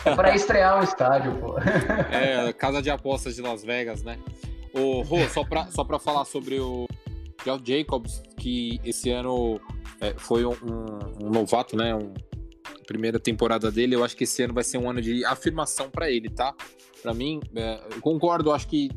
[0.03, 1.55] É pra estrear o estádio, pô.
[2.11, 4.19] É, casa de apostas de Las Vegas, né?
[4.73, 6.85] Ô, Rô, só pra, só pra falar sobre o
[7.45, 9.57] Josh Jacobs, que esse ano
[10.01, 11.95] é, foi um, um, um, novato, né?
[11.95, 12.13] Um,
[12.85, 16.11] primeira temporada dele, eu acho que esse ano vai ser um ano de afirmação para
[16.11, 16.53] ele, tá?
[17.01, 18.89] Para mim, é, concordo, acho que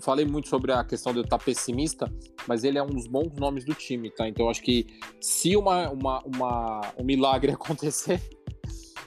[0.00, 2.12] falei muito sobre a questão de eu estar pessimista,
[2.46, 4.28] mas ele é um dos bons nomes do time, tá?
[4.28, 4.86] Então acho que
[5.20, 8.20] se uma, uma, uma um milagre acontecer,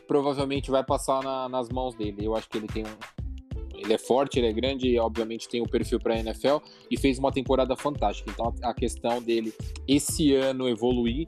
[0.07, 2.25] provavelmente vai passar na, nas mãos dele.
[2.25, 3.19] Eu acho que ele tem um.
[3.77, 6.57] Ele é forte, ele é grande obviamente, tem o um perfil para a NFL
[6.91, 8.29] e fez uma temporada fantástica.
[8.29, 9.53] Então, a questão dele
[9.87, 11.27] esse ano evoluir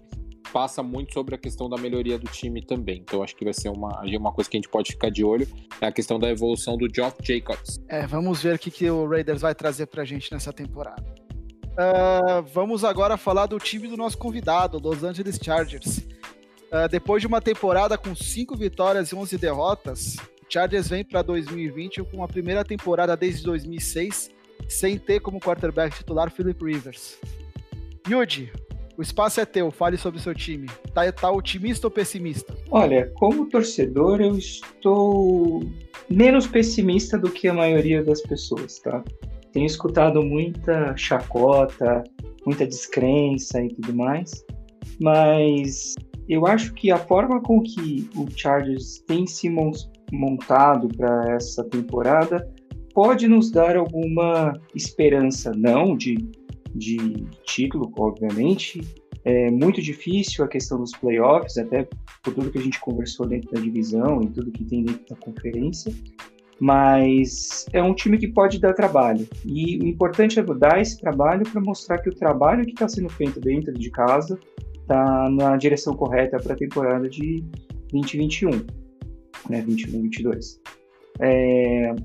[0.52, 3.00] passa muito sobre a questão da melhoria do time também.
[3.00, 5.48] Então acho que vai ser uma, uma coisa que a gente pode ficar de olho,
[5.80, 7.80] é a questão da evolução do Josh Jacobs.
[7.88, 11.04] É, vamos ver o que, que o Raiders vai trazer pra gente nessa temporada.
[11.72, 16.00] Uh, vamos agora falar do time do nosso convidado, Los Angeles Chargers.
[16.00, 21.22] Uh, depois de uma temporada com cinco vitórias e 11 derrotas, o Chargers vem para
[21.22, 24.32] 2020 com a primeira temporada desde 2006
[24.68, 27.18] sem ter como quarterback titular Philip Rivers.
[28.08, 28.52] Yuji,
[29.02, 30.68] o espaço é teu, fale sobre o seu time.
[30.94, 32.56] Tá, tá otimista ou pessimista?
[32.70, 35.64] Olha, como torcedor, eu estou
[36.08, 39.04] menos pessimista do que a maioria das pessoas, tá?
[39.52, 42.04] Tenho escutado muita chacota,
[42.46, 44.46] muita descrença e tudo mais,
[45.02, 45.96] mas
[46.30, 49.50] eu acho que a forma com que o Chargers tem se
[50.12, 52.48] montado para essa temporada
[52.94, 56.18] pode nos dar alguma esperança, não de
[56.76, 58.82] de título, obviamente.
[59.24, 61.88] É muito difícil a questão dos playoffs, até
[62.24, 65.16] por tudo que a gente conversou dentro da divisão e tudo que tem dentro da
[65.16, 65.94] conferência.
[66.60, 69.28] Mas é um time que pode dar trabalho.
[69.46, 73.10] E o importante é dar esse trabalho para mostrar que o trabalho que está sendo
[73.10, 74.40] feito dentro de casa
[74.80, 77.44] está na direção correta para a temporada de
[77.92, 78.52] 2021,
[79.50, 80.60] né, 21, 22.
[81.20, 81.96] É,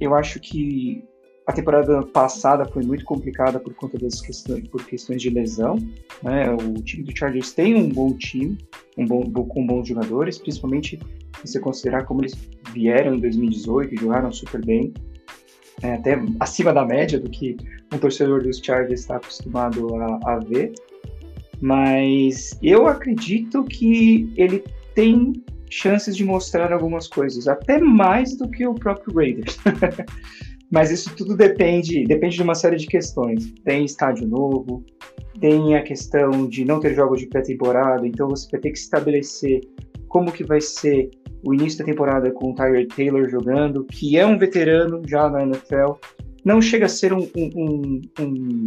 [0.00, 1.04] eu acho que
[1.46, 5.76] a temporada passada foi muito complicada por conta das questões, por questões de lesão.
[6.22, 6.50] Né?
[6.50, 8.58] O time do Chargers tem um bom time,
[8.98, 10.98] um bom, com bons jogadores, principalmente
[11.44, 12.34] se você considerar como eles
[12.72, 14.92] vieram em 2018 e jogaram super bem,
[15.82, 17.56] é, até acima da média do que
[17.94, 20.72] um torcedor dos Chargers está acostumado a, a ver.
[21.60, 24.64] Mas eu acredito que ele
[24.96, 25.32] tem
[25.70, 29.56] chances de mostrar algumas coisas, até mais do que o próprio Raiders.
[30.70, 33.52] Mas isso tudo depende, depende de uma série de questões.
[33.64, 34.84] Tem estádio novo,
[35.40, 39.60] tem a questão de não ter jogos de pré-temporada, então você vai ter que estabelecer
[40.08, 41.10] como que vai ser
[41.46, 45.42] o início da temporada com o Tyler Taylor jogando, que é um veterano já na
[45.42, 45.92] NFL.
[46.44, 48.64] Não chega a ser um, um, um,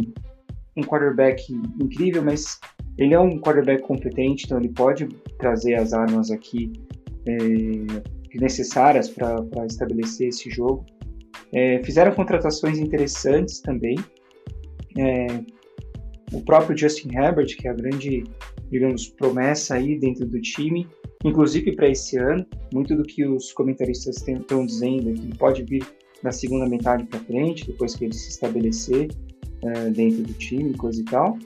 [0.76, 2.58] um quarterback incrível, mas
[2.96, 5.06] ele é um quarterback competente, então ele pode
[5.38, 6.72] trazer as armas aqui
[7.26, 10.84] é, necessárias para estabelecer esse jogo.
[11.52, 13.96] É, fizeram contratações interessantes também.
[14.98, 15.26] É,
[16.32, 18.24] o próprio Justin Herbert, que é a grande,
[18.70, 20.86] digamos, promessa aí dentro do time,
[21.24, 22.46] inclusive para esse ano.
[22.72, 25.84] Muito do que os comentaristas estão dizendo é que ele pode vir
[26.22, 29.08] na segunda metade para frente, depois que ele se estabelecer
[29.62, 31.38] é, dentro do time, coisa e tal.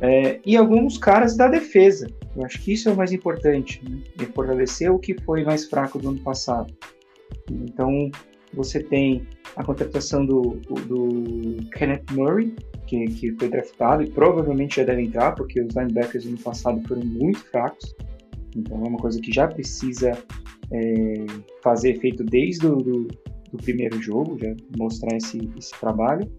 [0.00, 2.08] É, e alguns caras da defesa.
[2.36, 4.00] Eu acho que isso é o mais importante, né?
[4.34, 6.72] fortalecer o que foi mais fraco do ano passado.
[7.50, 8.10] Então,
[8.54, 9.26] você tem
[9.56, 12.54] a contratação do, do Kenneth Murray,
[12.86, 17.04] que, que foi draftado e provavelmente já deve entrar, porque os linebackers no passado foram
[17.04, 17.94] muito fracos.
[18.56, 20.12] Então é uma coisa que já precisa
[20.72, 21.14] é,
[21.62, 23.08] fazer efeito desde o do,
[23.52, 26.30] do, primeiro jogo, já mostrar esse, esse trabalho.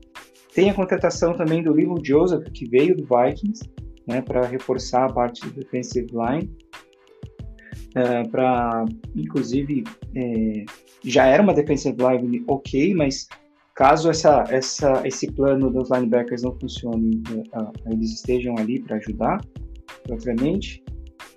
[0.53, 3.63] Tem a contratação também do Lilo Joseph, que veio do Vikings,
[4.07, 6.51] né, para reforçar a parte do defensive line.
[7.89, 8.85] Uh, para
[9.15, 9.83] inclusive
[10.15, 10.63] é,
[11.03, 13.27] já era uma defensive line ok, mas
[13.73, 19.41] caso essa, essa, esse plano dos linebackers não funcione, uh, eles estejam ali para ajudar,
[20.09, 20.83] obviamente.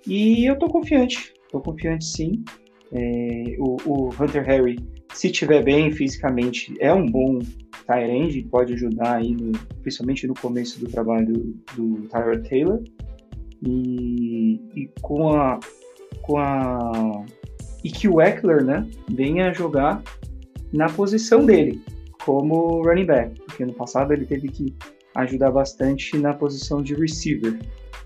[0.05, 2.43] E eu tô confiante, tô confiante sim.
[2.91, 4.77] É, o, o, Hunter Harry,
[5.13, 7.39] se estiver bem fisicamente, é um bom
[7.87, 9.51] tight pode ajudar aí, no,
[9.81, 12.83] principalmente no começo do trabalho do, do Tyler Taylor.
[13.65, 15.59] E, e com a
[16.23, 17.23] com a
[17.83, 20.01] e que o Eckler, né, venha jogar
[20.71, 21.81] na posição dele,
[22.25, 24.73] como running back, porque no passado ele teve que
[25.15, 27.59] ajudar bastante na posição de receiver.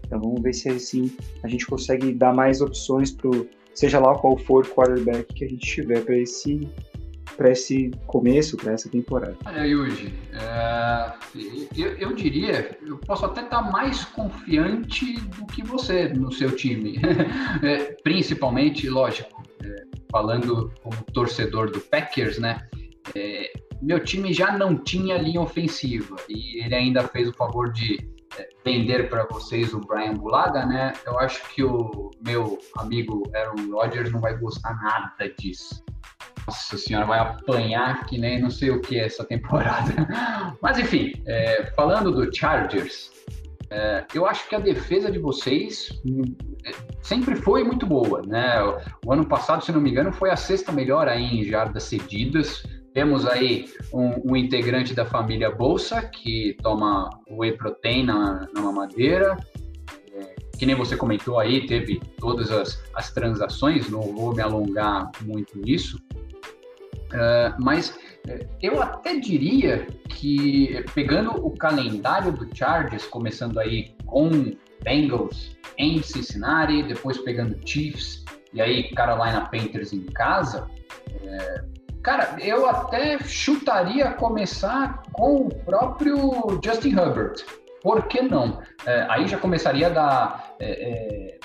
[0.05, 1.11] Então vamos ver se assim
[1.43, 5.47] a gente consegue dar mais opções pro seja lá qual for o quarterback que a
[5.47, 6.67] gente tiver para esse
[7.37, 9.37] para esse começo, para essa temporada?
[9.45, 11.13] Olha, Yuji, é,
[11.77, 16.99] eu, eu, diria, eu posso até estar mais confiante do que você no seu time.
[17.63, 22.67] é, principalmente, lógico, é, falando como torcedor do Packers, né?
[23.15, 27.97] É, meu time já não tinha linha ofensiva e ele ainda fez o favor de
[28.37, 30.93] é, vender para vocês o Brian Bulaga, né?
[31.05, 35.83] Eu acho que o meu amigo Aaron Rodgers não vai gostar nada disso.
[36.47, 39.93] Nossa senhora, vai apanhar que nem não sei o que essa temporada.
[40.61, 43.11] Mas enfim, é, falando do Chargers,
[43.69, 45.89] é, eu acho que a defesa de vocês
[46.65, 46.71] é,
[47.01, 48.63] sempre foi muito boa, né?
[48.63, 51.83] O, o ano passado, se não me engano, foi a sexta melhor aí em jardas
[51.83, 52.63] cedidas.
[52.93, 59.37] Temos aí um, um, integrante da família Bolsa, que toma whey protein na, na mamadeira.
[60.13, 65.11] É, que nem você comentou aí, teve todas as, as transações, não vou me alongar
[65.25, 65.99] muito nisso.
[67.07, 67.97] Uh, mas
[68.27, 74.29] é, eu até diria que, pegando o calendário do Chargers, começando aí com
[74.83, 80.69] Bengals em Cincinnati, depois pegando Chiefs e aí Carolina Panthers em casa,
[81.23, 81.63] é,
[82.07, 87.43] Cara, eu até chutaria começar com o próprio Justin Herbert.
[87.83, 88.61] Por que não?
[88.85, 91.37] É, aí já começaria a dar é,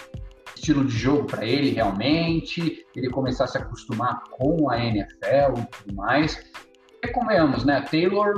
[0.63, 5.67] estilo de jogo para ele realmente, ele começar a se acostumar com a NFL e
[5.67, 6.41] tudo mais.
[7.03, 7.85] E convenhamos, né?
[7.91, 8.33] Taylor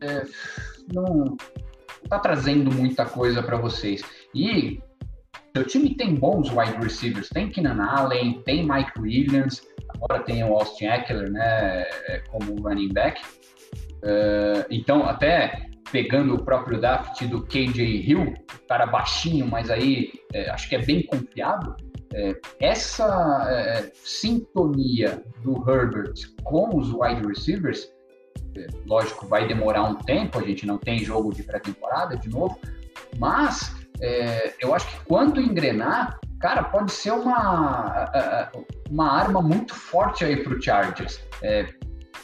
[0.00, 0.24] é,
[0.92, 1.36] não
[2.02, 4.02] está trazendo muita coisa para vocês.
[4.34, 4.80] E
[5.54, 10.54] seu time tem bons wide receivers, tem Keenan Allen, tem Mike Williams, agora tem o
[10.54, 13.20] Austin Eckler, né, é, como running back.
[14.02, 18.32] Uh, então, até pegando o próprio draft do KJ Hill,
[18.66, 21.76] cara baixinho, mas aí é, acho que é bem confiável.
[22.14, 27.92] É, essa é, sintonia do Herbert com os wide receivers,
[28.56, 32.58] é, lógico, vai demorar um tempo, a gente não tem jogo de pré-temporada de novo,
[33.18, 38.10] mas é, eu acho que quando engrenar, cara, pode ser uma,
[38.90, 41.20] uma arma muito forte aí para o Chargers.
[41.42, 41.66] É,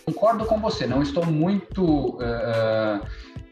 [0.06, 3.06] concordo com você, não estou muito uh,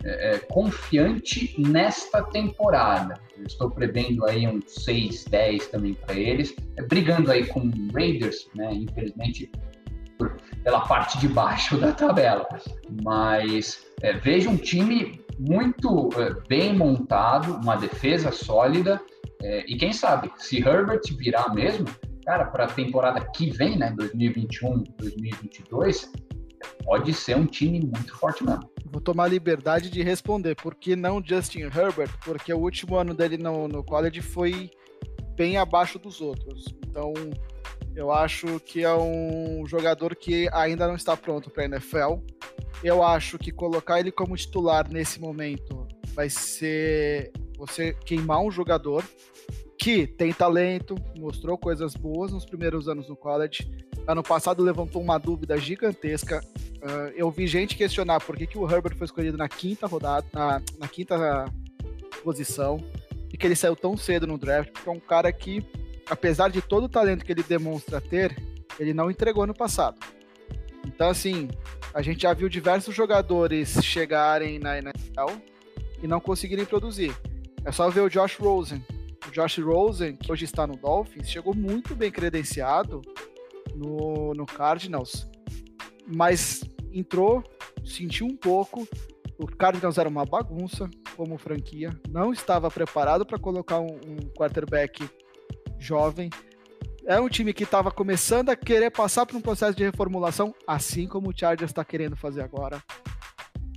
[0.06, 3.20] uh, confiante nesta temporada.
[3.46, 6.54] estou prevendo aí uns 6, 10 também para eles,
[6.88, 8.72] brigando aí com Raiders, né?
[8.72, 9.50] Infelizmente
[10.18, 12.46] por, pela parte de baixo da tabela.
[13.02, 16.08] Mas é, vejo um time muito
[16.48, 19.00] bem montado, uma defesa sólida
[19.42, 21.86] é, e quem sabe, se Herbert virar mesmo,
[22.24, 26.12] cara, para a temporada que vem, né, 2021, 2022,
[26.84, 28.70] pode ser um time muito forte mesmo.
[28.86, 32.10] Vou tomar liberdade de responder, por que não Justin Herbert?
[32.24, 34.70] Porque o último ano dele no, no college foi
[35.34, 36.66] bem abaixo dos outros.
[36.86, 37.12] Então,
[37.94, 42.18] eu acho que é um jogador que ainda não está pronto para a NFL.
[42.82, 49.04] Eu acho que colocar ele como titular nesse momento vai ser você queimar um jogador
[49.86, 53.70] que tem talento, mostrou coisas boas nos primeiros anos no college.
[54.04, 56.40] Ano passado levantou uma dúvida gigantesca.
[56.82, 60.26] Uh, eu vi gente questionar por que, que o Herbert foi escolhido na quinta rodada,
[60.32, 61.44] na, na quinta
[62.24, 62.84] posição,
[63.32, 65.64] e que ele saiu tão cedo no draft, porque é um cara que,
[66.10, 68.36] apesar de todo o talento que ele demonstra ter,
[68.80, 70.00] ele não entregou no passado.
[70.84, 71.48] Então, assim,
[71.94, 75.30] a gente já viu diversos jogadores chegarem na NFL
[76.02, 77.16] e não conseguirem produzir.
[77.64, 78.84] É só ver o Josh Rosen.
[79.36, 83.02] Josh Rosen, que hoje está no Dolphins, chegou muito bem credenciado
[83.74, 85.28] no, no Cardinals,
[86.06, 87.44] mas entrou,
[87.84, 88.88] sentiu um pouco.
[89.38, 95.06] O Cardinals era uma bagunça como franquia, não estava preparado para colocar um, um quarterback
[95.78, 96.30] jovem.
[97.04, 101.06] É um time que estava começando a querer passar por um processo de reformulação, assim
[101.06, 102.82] como o Chargers está querendo fazer agora.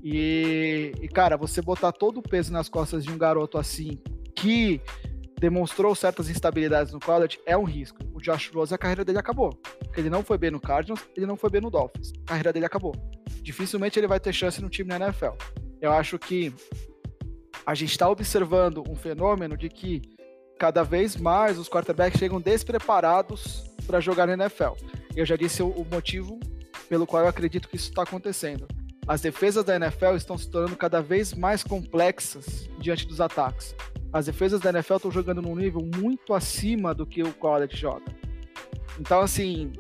[0.02, 4.00] E, e, cara, você botar todo o peso nas costas de um garoto assim,
[4.34, 4.82] que
[5.40, 7.98] demonstrou certas instabilidades no college, é um risco.
[8.14, 9.52] O Josh Rose, a carreira dele acabou.
[9.80, 12.12] Porque ele não foi bem no Cardinals, ele não foi bem no Dolphins.
[12.26, 12.94] A carreira dele acabou.
[13.42, 15.34] Dificilmente ele vai ter chance no time na NFL.
[15.82, 16.54] Eu acho que
[17.66, 20.02] a gente está observando um fenômeno de que
[20.60, 24.74] cada vez mais os quarterbacks chegam despreparados para jogar na NFL.
[25.16, 26.40] Eu já disse o motivo
[26.90, 28.68] pelo qual eu acredito que isso está acontecendo
[29.10, 33.76] as defesas da NFL estão se tornando cada vez mais complexas diante dos ataques.
[34.12, 38.06] As defesas da NFL estão jogando num nível muito acima do que o college joga.
[39.00, 39.72] Então, assim,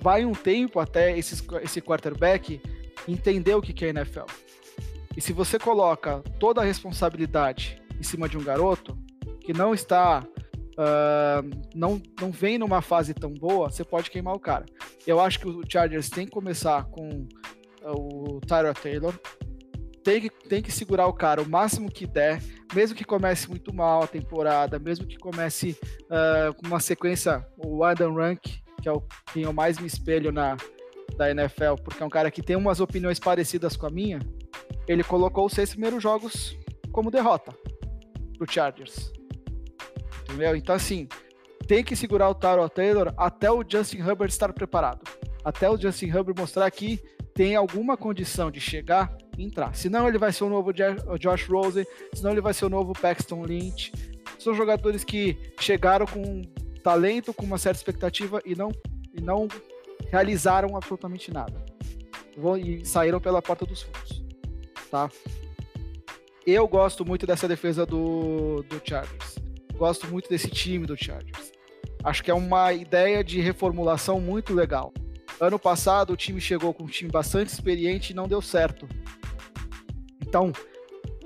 [0.00, 2.60] vai um tempo até esse, esse quarterback
[3.08, 4.26] entender o que é NFL.
[5.16, 8.98] E se você coloca toda a responsabilidade em cima de um garoto
[9.40, 14.40] que não está, uh, não, não vem numa fase tão boa, você pode queimar o
[14.40, 14.64] cara.
[15.06, 17.26] Eu acho que o Chargers tem que começar com
[17.84, 19.14] o Tyra Taylor.
[20.04, 22.42] Tem que, tem que segurar o cara o máximo que der,
[22.74, 27.82] mesmo que comece muito mal a temporada, mesmo que comece uh, com uma sequência, o
[27.82, 28.42] Adam Rank,
[28.82, 29.02] que é o
[29.32, 30.56] quem eu mais me espelho na
[31.16, 34.18] da NFL, porque é um cara que tem umas opiniões parecidas com a minha.
[34.86, 36.56] Ele colocou os seis primeiros jogos
[36.92, 37.56] como derrota
[38.36, 39.12] pro Chargers.
[40.22, 40.56] Entendeu?
[40.56, 41.08] Então, assim,
[41.66, 45.02] tem que segurar o Tyrell Taylor até o Justin Herbert estar preparado.
[45.44, 46.98] Até o Justin Herbert mostrar que
[47.34, 49.74] tem alguma condição de chegar entrar.
[49.74, 53.42] Senão ele vai ser o novo Josh Rosen, senão ele vai ser o novo Paxton
[53.42, 53.92] Lynch.
[54.38, 56.42] São jogadores que chegaram com
[56.82, 58.70] talento, com uma certa expectativa e não,
[59.14, 59.48] e não
[60.10, 61.64] realizaram absolutamente nada.
[62.60, 64.22] E saíram pela porta dos fundos.
[64.90, 65.08] Tá?
[66.46, 69.38] Eu gosto muito dessa defesa do, do Chargers.
[69.76, 71.52] Gosto muito desse time do Chargers.
[72.02, 74.92] Acho que é uma ideia de reformulação muito legal.
[75.40, 78.86] Ano passado o time chegou com um time bastante experiente e não deu certo.
[80.34, 80.52] Então,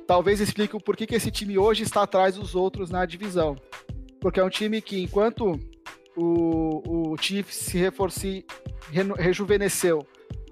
[0.06, 3.56] talvez explique o porquê que esse time hoje está atrás dos outros na divisão.
[4.20, 5.58] Porque é um time que, enquanto
[6.14, 8.44] o, o Chiefs se reforce,
[9.16, 10.06] rejuvenesceu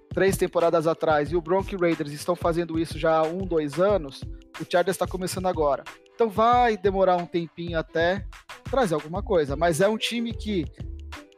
[0.09, 4.23] três temporadas atrás e o Broncos Raiders estão fazendo isso já há um, dois anos,
[4.59, 5.85] o Chargers está começando agora.
[6.15, 8.25] Então vai demorar um tempinho até
[8.71, 10.65] trazer alguma coisa, mas é um time que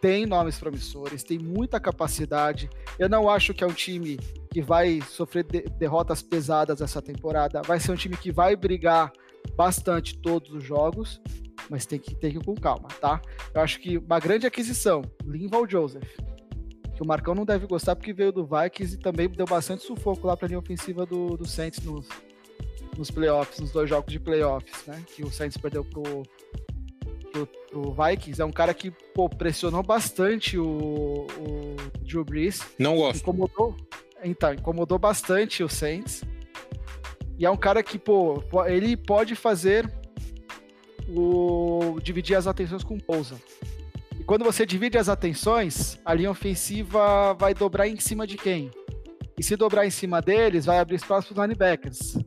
[0.01, 2.69] tem nomes promissores, tem muita capacidade.
[2.99, 4.17] Eu não acho que é um time
[4.51, 7.63] que vai sofrer de derrotas pesadas essa temporada.
[7.63, 9.13] Vai ser um time que vai brigar
[9.57, 11.21] bastante todos os jogos,
[11.69, 13.21] mas tem que ter que ir com calma, tá?
[13.55, 16.09] Eu acho que uma grande aquisição, Linval Joseph,
[16.95, 20.27] que o Marcão não deve gostar porque veio do Vikings e também deu bastante sufoco
[20.27, 22.09] lá para a linha ofensiva do, do Saints nos,
[22.97, 25.03] nos playoffs, nos dois jogos de playoffs, né?
[25.15, 26.25] Que o Saints perdeu pro,
[27.33, 28.41] pro, pro Vikings.
[28.41, 32.63] É um cara que pô, pressionou bastante o, o Drew Brees.
[32.79, 33.21] Não gosto.
[33.21, 33.77] Incomodou,
[34.23, 36.23] então, incomodou bastante o Saints.
[37.39, 39.91] E é um cara que, pô, ele pode fazer
[41.09, 43.37] o dividir as atenções com o Pousa.
[44.19, 48.71] E quando você divide as atenções, a linha ofensiva vai dobrar em cima de quem?
[49.39, 52.19] E se dobrar em cima deles, vai abrir espaço para os linebackers.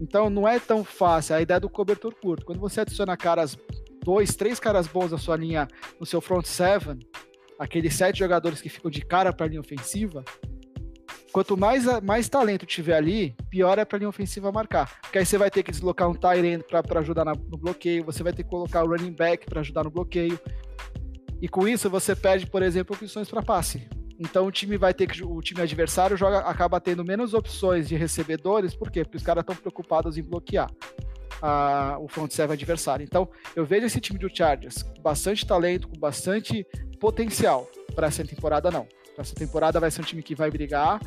[0.00, 2.46] Então não é tão fácil a ideia do cobertor curto.
[2.46, 3.58] Quando você adiciona caras,
[4.02, 6.98] dois, três caras bons na sua linha, no seu front seven,
[7.58, 10.24] aqueles sete jogadores que ficam de cara para a linha ofensiva,
[11.32, 15.00] Quanto mais, mais talento tiver ali, pior é para a linha ofensiva marcar.
[15.00, 18.22] Porque aí você vai ter que deslocar um tight para ajudar na, no bloqueio, você
[18.22, 20.38] vai ter que colocar o running back para ajudar no bloqueio.
[21.40, 23.88] E com isso você perde, por exemplo, opções para passe.
[24.18, 27.94] Então o time vai ter que o time adversário joga acaba tendo menos opções de
[27.94, 29.04] recebedores, por quê?
[29.04, 30.68] Porque os caras estão preocupados em bloquear
[31.40, 33.04] a, o front seven adversário.
[33.04, 36.66] Então eu vejo esse time do Chargers com bastante talento, com bastante
[36.98, 38.86] potencial para essa temporada não.
[39.18, 41.00] Essa temporada vai ser um time que vai brigar,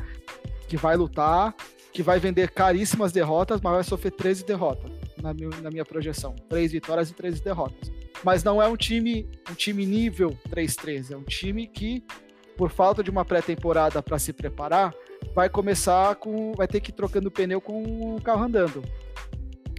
[0.68, 1.54] que vai lutar,
[1.92, 6.34] que vai vender caríssimas derrotas, mas vai sofrer 13 derrotas na minha, na minha projeção.
[6.48, 7.92] Três vitórias e 13 derrotas.
[8.22, 12.02] Mas não é um time, um time nível 3-3, é um time que,
[12.56, 14.94] por falta de uma pré-temporada para se preparar,
[15.34, 16.52] vai começar com.
[16.52, 18.82] vai ter que ir trocando pneu com o carro andando.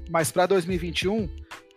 [0.10, 1.30] Mas para 2021,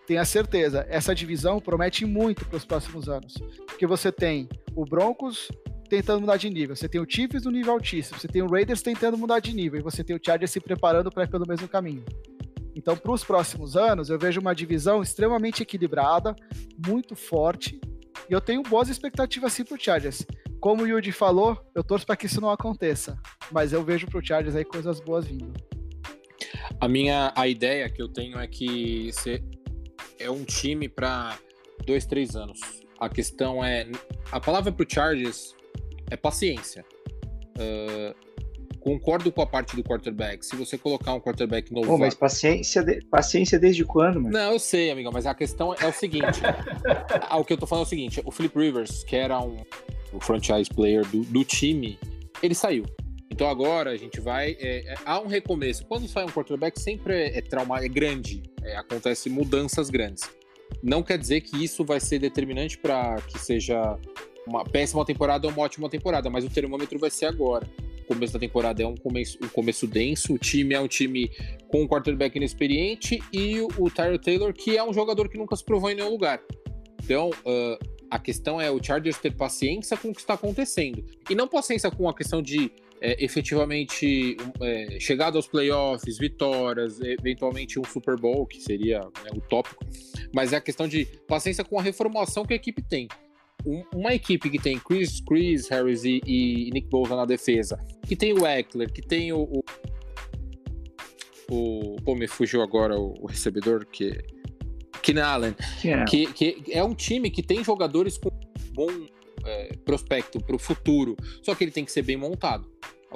[0.07, 3.35] tenha certeza, essa divisão promete muito para os próximos anos.
[3.67, 5.49] Porque você tem o Broncos
[5.89, 8.83] tentando mudar de nível, você tem o Chiefs no nível altíssimo, você tem o Raiders
[8.83, 11.67] tentando mudar de nível, e você tem o Chargers se preparando para ir pelo mesmo
[11.69, 12.05] caminho.
[12.75, 16.37] Então, para os próximos anos, eu vejo uma divisão extremamente equilibrada,
[16.87, 17.81] muito forte,
[18.29, 20.25] e eu tenho boas expectativas sim para o Chargers.
[20.61, 23.19] Como o Yuji falou, eu torço para que isso não aconteça,
[23.51, 25.53] mas eu vejo para o Chargers aí coisas boas vindo.
[26.81, 29.43] A minha a ideia que eu tenho é que você
[30.19, 31.39] é um time para
[31.87, 32.61] dois, três anos.
[33.01, 33.87] A questão é
[34.31, 35.55] a palavra para o Chargers
[36.11, 36.85] é paciência.
[37.57, 38.15] Uh,
[38.81, 40.45] concordo com a parte do quarterback.
[40.45, 41.87] Se você colocar um quarterback novo.
[41.87, 43.05] Pô, mas paciência, de...
[43.07, 44.31] paciência desde quando, mano?
[44.31, 46.41] Não, eu sei, amigo, mas a questão é o seguinte:
[47.31, 49.63] o que eu tô falando é o seguinte: o Philip Rivers, que era um,
[50.13, 51.99] o franchise player do, do time,
[52.43, 52.85] ele saiu.
[53.39, 54.57] Então agora a gente vai.
[54.59, 55.87] É, é, há um recomeço.
[55.87, 58.43] Quando sai um quarterback, sempre é, é trauma, é grande.
[58.65, 60.29] É, acontece mudanças grandes.
[60.83, 63.97] Não quer dizer que isso vai ser determinante para que seja
[64.45, 67.65] uma péssima temporada ou uma ótima temporada, mas o termômetro vai ser agora.
[68.01, 71.31] O começo da temporada é um começo, um começo denso, o time é um time
[71.69, 75.55] com um quarterback inexperiente e o, o Tyler Taylor, que é um jogador que nunca
[75.55, 76.43] se provou em nenhum lugar.
[77.05, 81.05] Então, uh, a questão é o Chargers ter paciência com o que está acontecendo.
[81.31, 87.79] E não paciência com a questão de é, efetivamente é, chegada aos playoffs, vitórias, eventualmente
[87.79, 89.85] um Super Bowl, que seria né, utópico,
[90.35, 93.09] mas é a questão de paciência com a reformulação que a equipe tem
[93.67, 98.17] um, uma equipe que tem Chris, Chris Harris e, e Nick Bosa na defesa, que
[98.17, 99.65] tem o Eckler, que tem o, o,
[101.51, 104.17] o pô, me fugiu agora o, o recebedor que
[105.03, 106.05] Keenan Allen, yeah.
[106.05, 108.31] que, que é um time que tem jogadores com
[108.73, 109.07] bom
[109.49, 112.69] é, prospecto para o futuro, só que ele tem que ser bem montado.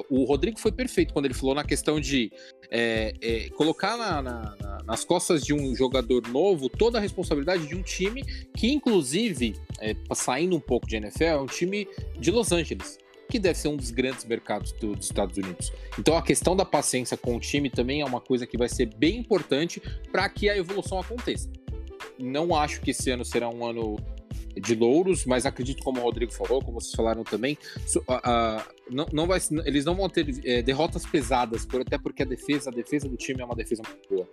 [0.08, 2.32] O Rodrigo foi perfeito quando ele falou na questão de
[2.70, 7.66] é, é, colocar na, na, na, nas costas de um jogador novo toda a responsabilidade
[7.66, 8.24] de um time
[8.56, 11.86] que, inclusive, é, saindo um pouco de NFL, é um time
[12.18, 12.98] de Los Angeles,
[13.28, 15.70] que deve ser um dos grandes mercados do, dos Estados Unidos.
[15.98, 18.86] Então, a questão da paciência com o time também é uma coisa que vai ser
[18.96, 21.50] bem importante para que a evolução aconteça.
[22.18, 23.96] Não acho que esse ano será um ano
[24.60, 27.56] de louros, mas acredito, como o Rodrigo falou, como vocês falaram também,
[28.90, 32.70] não, não vai, eles não vão ter é, derrotas pesadas, por, até porque a defesa,
[32.70, 34.28] a defesa do time é uma defesa muito boa.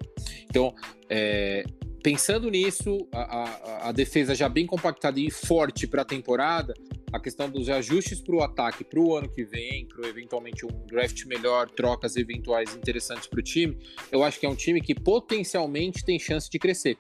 [0.50, 0.74] Então,
[1.10, 1.64] é,
[2.04, 6.74] pensando nisso, a, a, a, defesa já bem compactada e forte para a temporada,
[7.12, 10.86] a questão dos ajustes para o ataque para o ano que vem, para eventualmente um
[10.86, 13.78] draft melhor, trocas eventuais interessantes para o time,
[14.12, 16.98] eu acho que é um time que potencialmente tem chance de crescer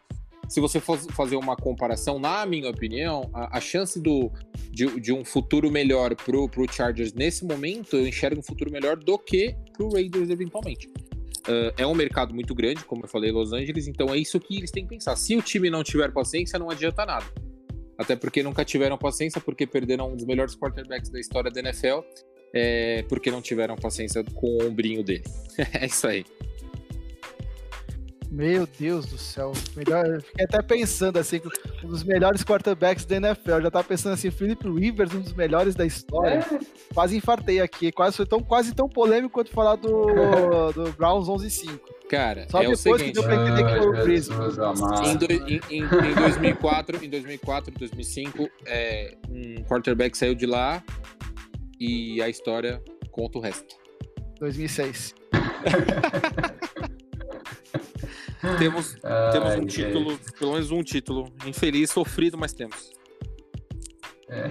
[0.49, 4.31] se você for fazer uma comparação, na minha opinião, a, a chance do,
[4.71, 8.97] de, de, um futuro melhor pro, pro Chargers nesse momento, eu enxergo um futuro melhor
[8.97, 10.87] do que pro Raiders eventualmente.
[11.47, 14.57] Uh, é um mercado muito grande, como eu falei, Los Angeles, então é isso que
[14.57, 15.15] eles têm que pensar.
[15.15, 17.25] Se o time não tiver paciência, não adianta nada.
[17.97, 21.99] Até porque nunca tiveram paciência, porque perderam um dos melhores quarterbacks da história da NFL,
[22.53, 25.23] é, porque não tiveram paciência com o ombrinho dele.
[25.79, 26.25] é isso aí.
[28.31, 29.53] Meu Deus do céu.
[29.75, 31.41] Melhor, eu fiquei até pensando assim,
[31.83, 33.51] um dos melhores quarterbacks da NFL.
[33.51, 36.45] Eu já tava pensando assim, Philip Rivers, um dos melhores da história.
[36.51, 36.59] É.
[36.93, 37.91] Quase infartei aqui.
[37.91, 40.05] Quase foi tão, quase tão polêmico quanto falar do,
[40.73, 41.79] do Browns 11-5.
[42.07, 44.29] Cara, Só é depois o seguinte, que deu pra entender que foi o Chris.
[44.29, 50.83] Em, do, em, em, em, 2004, em 2004, 2005, é, um quarterback saiu de lá
[51.79, 52.81] e a história
[53.11, 53.75] conta o resto.
[54.39, 55.15] 2006.
[58.57, 60.39] Temos, ah, temos um título, é.
[60.39, 61.33] pelo menos um título.
[61.45, 62.91] Infeliz, sofrido, mas temos.
[64.29, 64.49] É.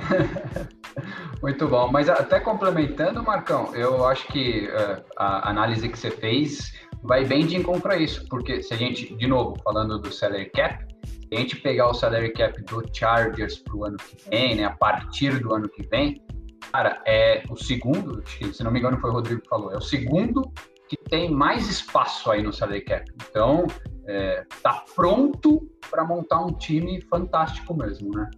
[1.40, 1.90] Muito bom.
[1.90, 7.46] Mas até complementando, Marcão, eu acho que uh, a análise que você fez vai bem
[7.46, 11.28] de encontro a isso, porque se a gente, de novo, falando do salary cap, se
[11.32, 14.70] a gente pegar o salary cap do Chargers para o ano que vem, né, a
[14.70, 16.20] partir do ano que vem,
[16.72, 19.80] cara, é o segundo, se não me engano foi o Rodrigo que falou, é o
[19.80, 20.52] segundo
[20.88, 23.10] que tem mais espaço aí no salary cap.
[23.28, 23.66] Então,
[24.06, 28.30] é, tá pronto para montar um time fantástico mesmo, né?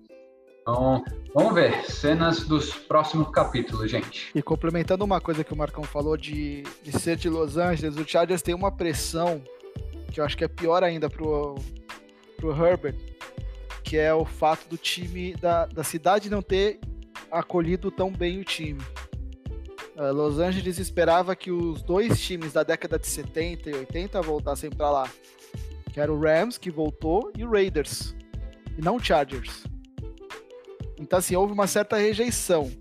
[0.60, 1.02] Então,
[1.34, 4.30] vamos ver cenas dos próximos capítulos, gente.
[4.34, 8.06] E complementando uma coisa que o Marcão falou de, de ser de Los Angeles, o
[8.06, 9.42] Chargers tem uma pressão
[10.12, 11.54] que eu acho que é pior ainda pro,
[12.36, 12.96] pro Herbert,
[13.84, 16.80] que é o fato do time, da, da cidade não ter
[17.30, 18.80] acolhido tão bem o time.
[20.00, 24.70] Uh, Los Angeles esperava que os dois times da década de 70 e 80 voltassem
[24.70, 25.10] para lá,
[25.92, 28.16] que era o Rams, que voltou, e o Raiders,
[28.78, 29.64] e não o Chargers.
[30.98, 32.72] Então, assim, houve uma certa rejeição.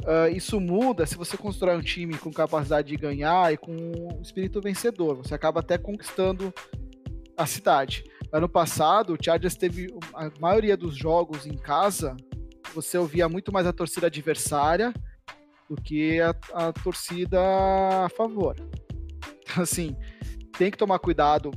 [0.00, 4.22] Uh, isso muda se você constrói um time com capacidade de ganhar e com um
[4.22, 5.16] espírito vencedor.
[5.16, 6.54] Você acaba até conquistando
[7.36, 8.02] a cidade.
[8.32, 12.16] Ano passado, o Chargers teve a maioria dos jogos em casa.
[12.74, 14.94] Você ouvia muito mais a torcida adversária
[15.68, 17.40] do que a, a torcida
[18.04, 18.56] a favor.
[19.42, 19.96] Então, assim,
[20.58, 21.50] tem que tomar cuidado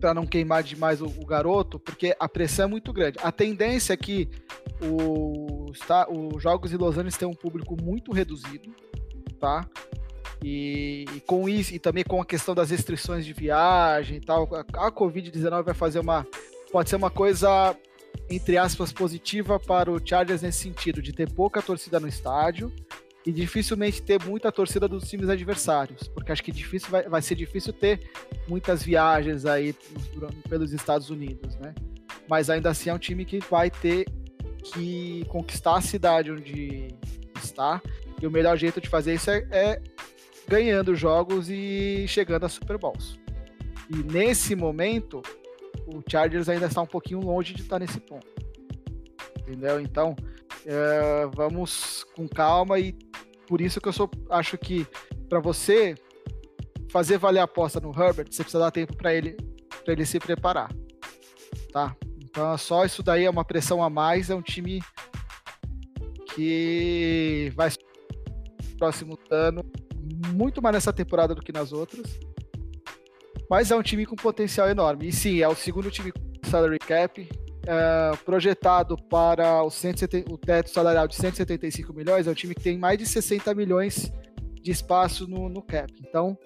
[0.00, 3.18] para não queimar demais o, o, garoto, porque a pressão é muito grande.
[3.22, 4.28] A tendência é que
[4.82, 8.74] o, está, os jogos em Los Angeles têm um público muito reduzido,
[9.40, 9.66] tá?
[10.42, 14.46] E, e, com isso, e também com a questão das restrições de viagem e tal,
[14.54, 16.26] a, a Covid-19 vai fazer uma.
[16.70, 17.74] Pode ser uma coisa,
[18.30, 22.72] entre aspas, positiva para o Chargers nesse sentido, de ter pouca torcida no estádio
[23.26, 27.34] e dificilmente ter muita torcida dos times adversários, porque acho que difícil vai, vai ser
[27.34, 28.00] difícil ter
[28.46, 29.74] muitas viagens aí
[30.48, 31.74] pelos Estados Unidos, né?
[32.28, 34.06] Mas ainda assim é um time que vai ter
[34.62, 36.88] que conquistar a cidade onde
[37.42, 37.80] está,
[38.20, 39.82] e o melhor jeito de fazer isso é, é
[40.46, 43.18] ganhando jogos e chegando a Super Bowls.
[43.90, 45.22] E nesse momento,
[45.86, 48.26] o Chargers ainda está um pouquinho longe de estar nesse ponto.
[49.40, 49.80] Entendeu?
[49.80, 50.16] Então,
[50.64, 52.92] é, vamos com calma e
[53.46, 54.86] por isso que eu sou, acho que
[55.28, 55.94] para você
[56.90, 59.36] fazer valer a aposta no Herbert, você precisa dar tempo para ele,
[59.84, 60.72] para ele se preparar,
[61.72, 61.94] tá?
[62.22, 64.80] Então é só isso daí é uma pressão a mais, é um time
[66.34, 67.70] que vai
[68.78, 69.64] próximo ano
[70.32, 72.18] muito mais nessa temporada do que nas outras.
[73.48, 75.08] Mas é um time com potencial enorme.
[75.08, 77.20] E sim, é o segundo time com salary cap.
[77.20, 82.62] uh, projetado para o, 170, o teto salarial de 175 milhões, é um time que
[82.62, 84.12] tem mais de 60 milhões
[84.62, 85.92] de espaço no, no cap.
[86.00, 86.36] Então,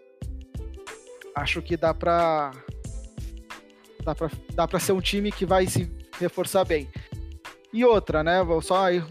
[1.34, 2.52] acho que dá para
[4.04, 6.88] dá para dá ser um time que vai se reforçar bem.
[7.72, 8.38] E outra, né?
[8.62, 9.02] Só aí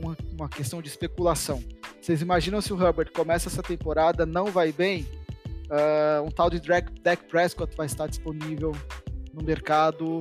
[0.00, 1.62] uma, uma questão de especulação.
[2.00, 5.06] Vocês imaginam se o Herbert começa essa temporada, não vai bem?
[5.70, 8.72] Uh, um tal de Dak Prescott vai estar disponível
[9.32, 10.20] no mercado,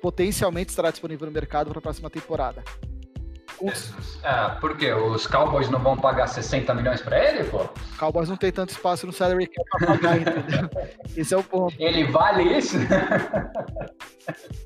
[0.00, 2.62] potencialmente estará disponível no mercado para a próxima temporada.
[4.22, 4.92] É, por quê?
[4.92, 7.68] Os Cowboys não vão pagar 60 milhões para ele, pô?
[7.98, 10.68] Cowboys não tem tanto espaço no salary cap para pagar, entendeu?
[11.16, 11.74] Esse é o ponto.
[11.78, 12.76] Ele vale isso?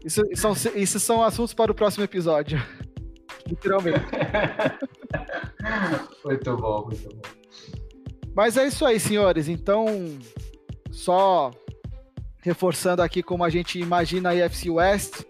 [0.05, 2.63] isso, são, isso são assuntos para o próximo episódio.
[3.47, 4.01] Literalmente.
[6.25, 7.38] muito bom, muito bom.
[8.39, 9.49] Mas é isso aí, senhores.
[9.49, 9.85] Então,
[10.93, 11.51] só
[12.41, 15.23] reforçando aqui como a gente imagina a IFC West.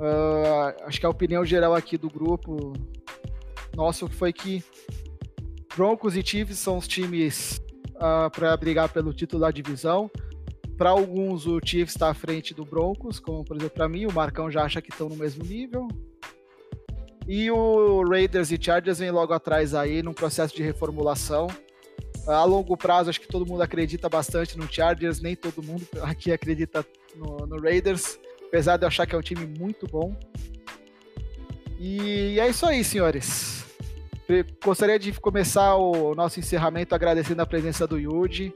[0.00, 2.74] Uh, acho que a opinião geral aqui do grupo
[3.74, 4.62] nosso foi que
[5.76, 7.60] Broncos e Chiefs são os times
[7.96, 10.08] uh, ah, para brigar pelo título da divisão.
[10.76, 14.12] Para alguns, o Chiefs está à frente do Broncos, como por exemplo para mim, o
[14.12, 15.88] Marcão já acha que estão no mesmo nível.
[17.26, 21.48] E o Raiders e Chargers vem logo atrás aí num processo de reformulação.
[22.28, 26.30] A longo prazo, acho que todo mundo acredita bastante no Chargers, nem todo mundo aqui
[26.30, 26.84] acredita
[27.16, 30.14] no, no Raiders, apesar de eu achar que é um time muito bom.
[31.78, 33.64] E é isso aí, senhores.
[34.62, 38.52] Gostaria de começar o nosso encerramento agradecendo a presença do Yuji.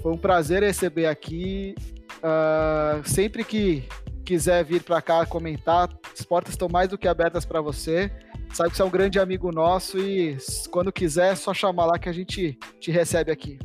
[0.00, 1.74] Foi um prazer receber aqui.
[2.18, 3.88] Uh, sempre que
[4.24, 8.12] quiser vir para cá comentar, as portas estão mais do que abertas para você.
[8.52, 10.36] Sabe que você é um grande amigo nosso e
[10.70, 13.58] quando quiser é só chamar lá que a gente te recebe aqui.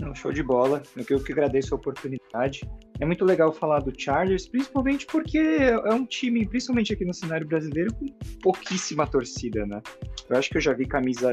[0.00, 0.82] Não, show de bola.
[0.96, 2.60] Eu que agradeço a oportunidade.
[3.00, 7.46] É muito legal falar do Chargers, principalmente porque é um time, principalmente aqui no cenário
[7.46, 8.06] brasileiro, com
[8.40, 9.80] pouquíssima torcida, né?
[10.28, 11.32] Eu acho que eu já vi camisa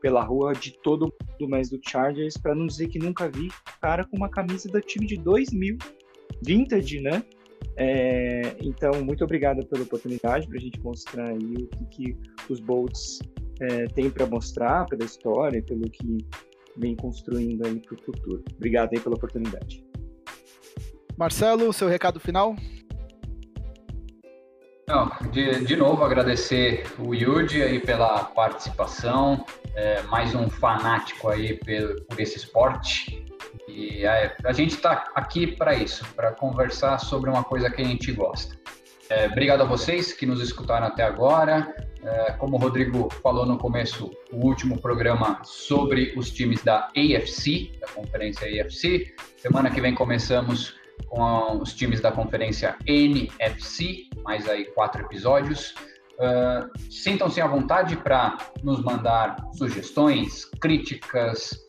[0.00, 3.50] pela rua de todo mundo, mas do Chargers, para não dizer que nunca vi
[3.80, 5.78] cara com uma camisa do time de 2000,
[6.42, 7.22] vintage, né?
[7.76, 12.60] É, então, muito obrigado pela oportunidade para a gente mostrar aí o que, que os
[12.60, 13.18] Bolts
[13.60, 16.18] é, têm para mostrar, pela história, pelo que
[16.76, 18.42] vem construindo aí para o futuro.
[18.56, 19.84] Obrigado aí pela oportunidade.
[21.16, 22.56] Marcelo, seu recado final?
[24.86, 29.44] Não, de, de novo agradecer o Yudi aí pela participação,
[29.74, 33.24] é, mais um fanático aí por, por esse esporte.
[33.74, 37.84] E é, a gente está aqui para isso, para conversar sobre uma coisa que a
[37.84, 38.56] gente gosta.
[39.10, 41.74] É, obrigado a vocês que nos escutaram até agora.
[42.04, 47.72] É, como o Rodrigo falou no começo, o último programa sobre os times da AFC,
[47.80, 49.12] da conferência AFC.
[49.38, 50.76] Semana que vem começamos
[51.08, 55.74] com os times da conferência NFC, mais aí quatro episódios.
[56.14, 61.63] Uh, Sintam-se à vontade para nos mandar sugestões, críticas,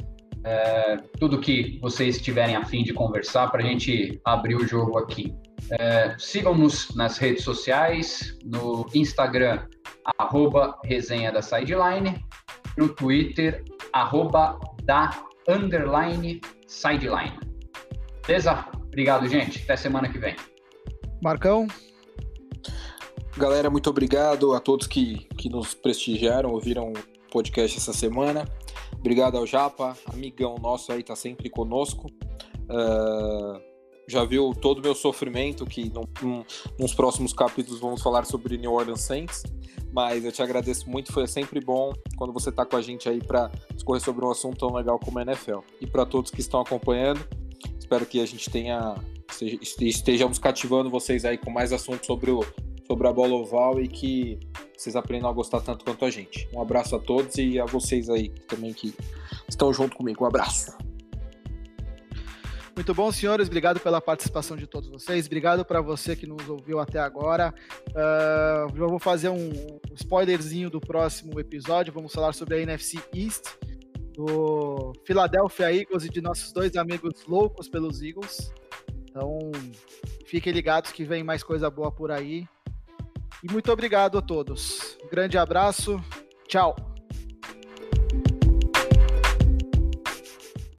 [0.46, 4.98] uh, tudo que vocês tiverem a fim de conversar para a gente abrir o jogo
[4.98, 5.34] aqui.
[5.64, 9.66] Uh, Sigam-nos nas redes sociais, no Instagram,
[10.20, 12.24] arroba resenha da sideline,
[12.78, 15.10] no Twitter, arroba da
[15.48, 17.40] underline sideline.
[18.26, 18.66] Beleza?
[18.86, 19.64] Obrigado, gente.
[19.64, 20.36] Até semana que vem.
[21.22, 21.68] Marcão?
[23.38, 28.46] Galera, muito obrigado a todos que, que nos prestigiaram, ouviram o podcast essa semana.
[29.06, 32.08] Obrigado ao Japa, amigão nosso aí, tá sempre conosco.
[32.64, 33.62] Uh,
[34.08, 35.94] já viu todo o meu sofrimento, que
[36.80, 39.44] nos próximos capítulos vamos falar sobre New Orleans Saints.
[39.94, 43.24] Mas eu te agradeço muito, foi sempre bom quando você tá com a gente aí
[43.24, 45.60] para discorrer sobre um assunto tão legal como a NFL.
[45.80, 47.24] E para todos que estão acompanhando,
[47.86, 48.96] Espero que a gente tenha
[49.80, 52.44] estejamos cativando vocês aí com mais assuntos sobre o
[52.88, 54.40] sobre a bola oval e que
[54.78, 56.48] vocês aprendam a gostar tanto quanto a gente.
[56.54, 58.94] Um abraço a todos e a vocês aí também que
[59.48, 60.24] estão junto comigo.
[60.24, 60.76] Um abraço.
[62.76, 63.48] Muito bom, senhores.
[63.48, 65.28] Obrigado pela participação de todos vocês.
[65.28, 67.54] Obrigado para você que nos ouviu até agora.
[67.90, 71.94] Uh, já vou fazer um spoilerzinho do próximo episódio.
[71.94, 73.46] Vamos falar sobre a NFC East
[74.14, 78.52] do Philadelphia Eagles e de nossos dois amigos loucos pelos Eagles.
[79.10, 79.40] Então,
[80.26, 82.46] fiquem ligados que vem mais coisa boa por aí.
[83.48, 84.98] E muito obrigado a todos.
[85.12, 86.04] Grande abraço.
[86.48, 86.76] Tchau.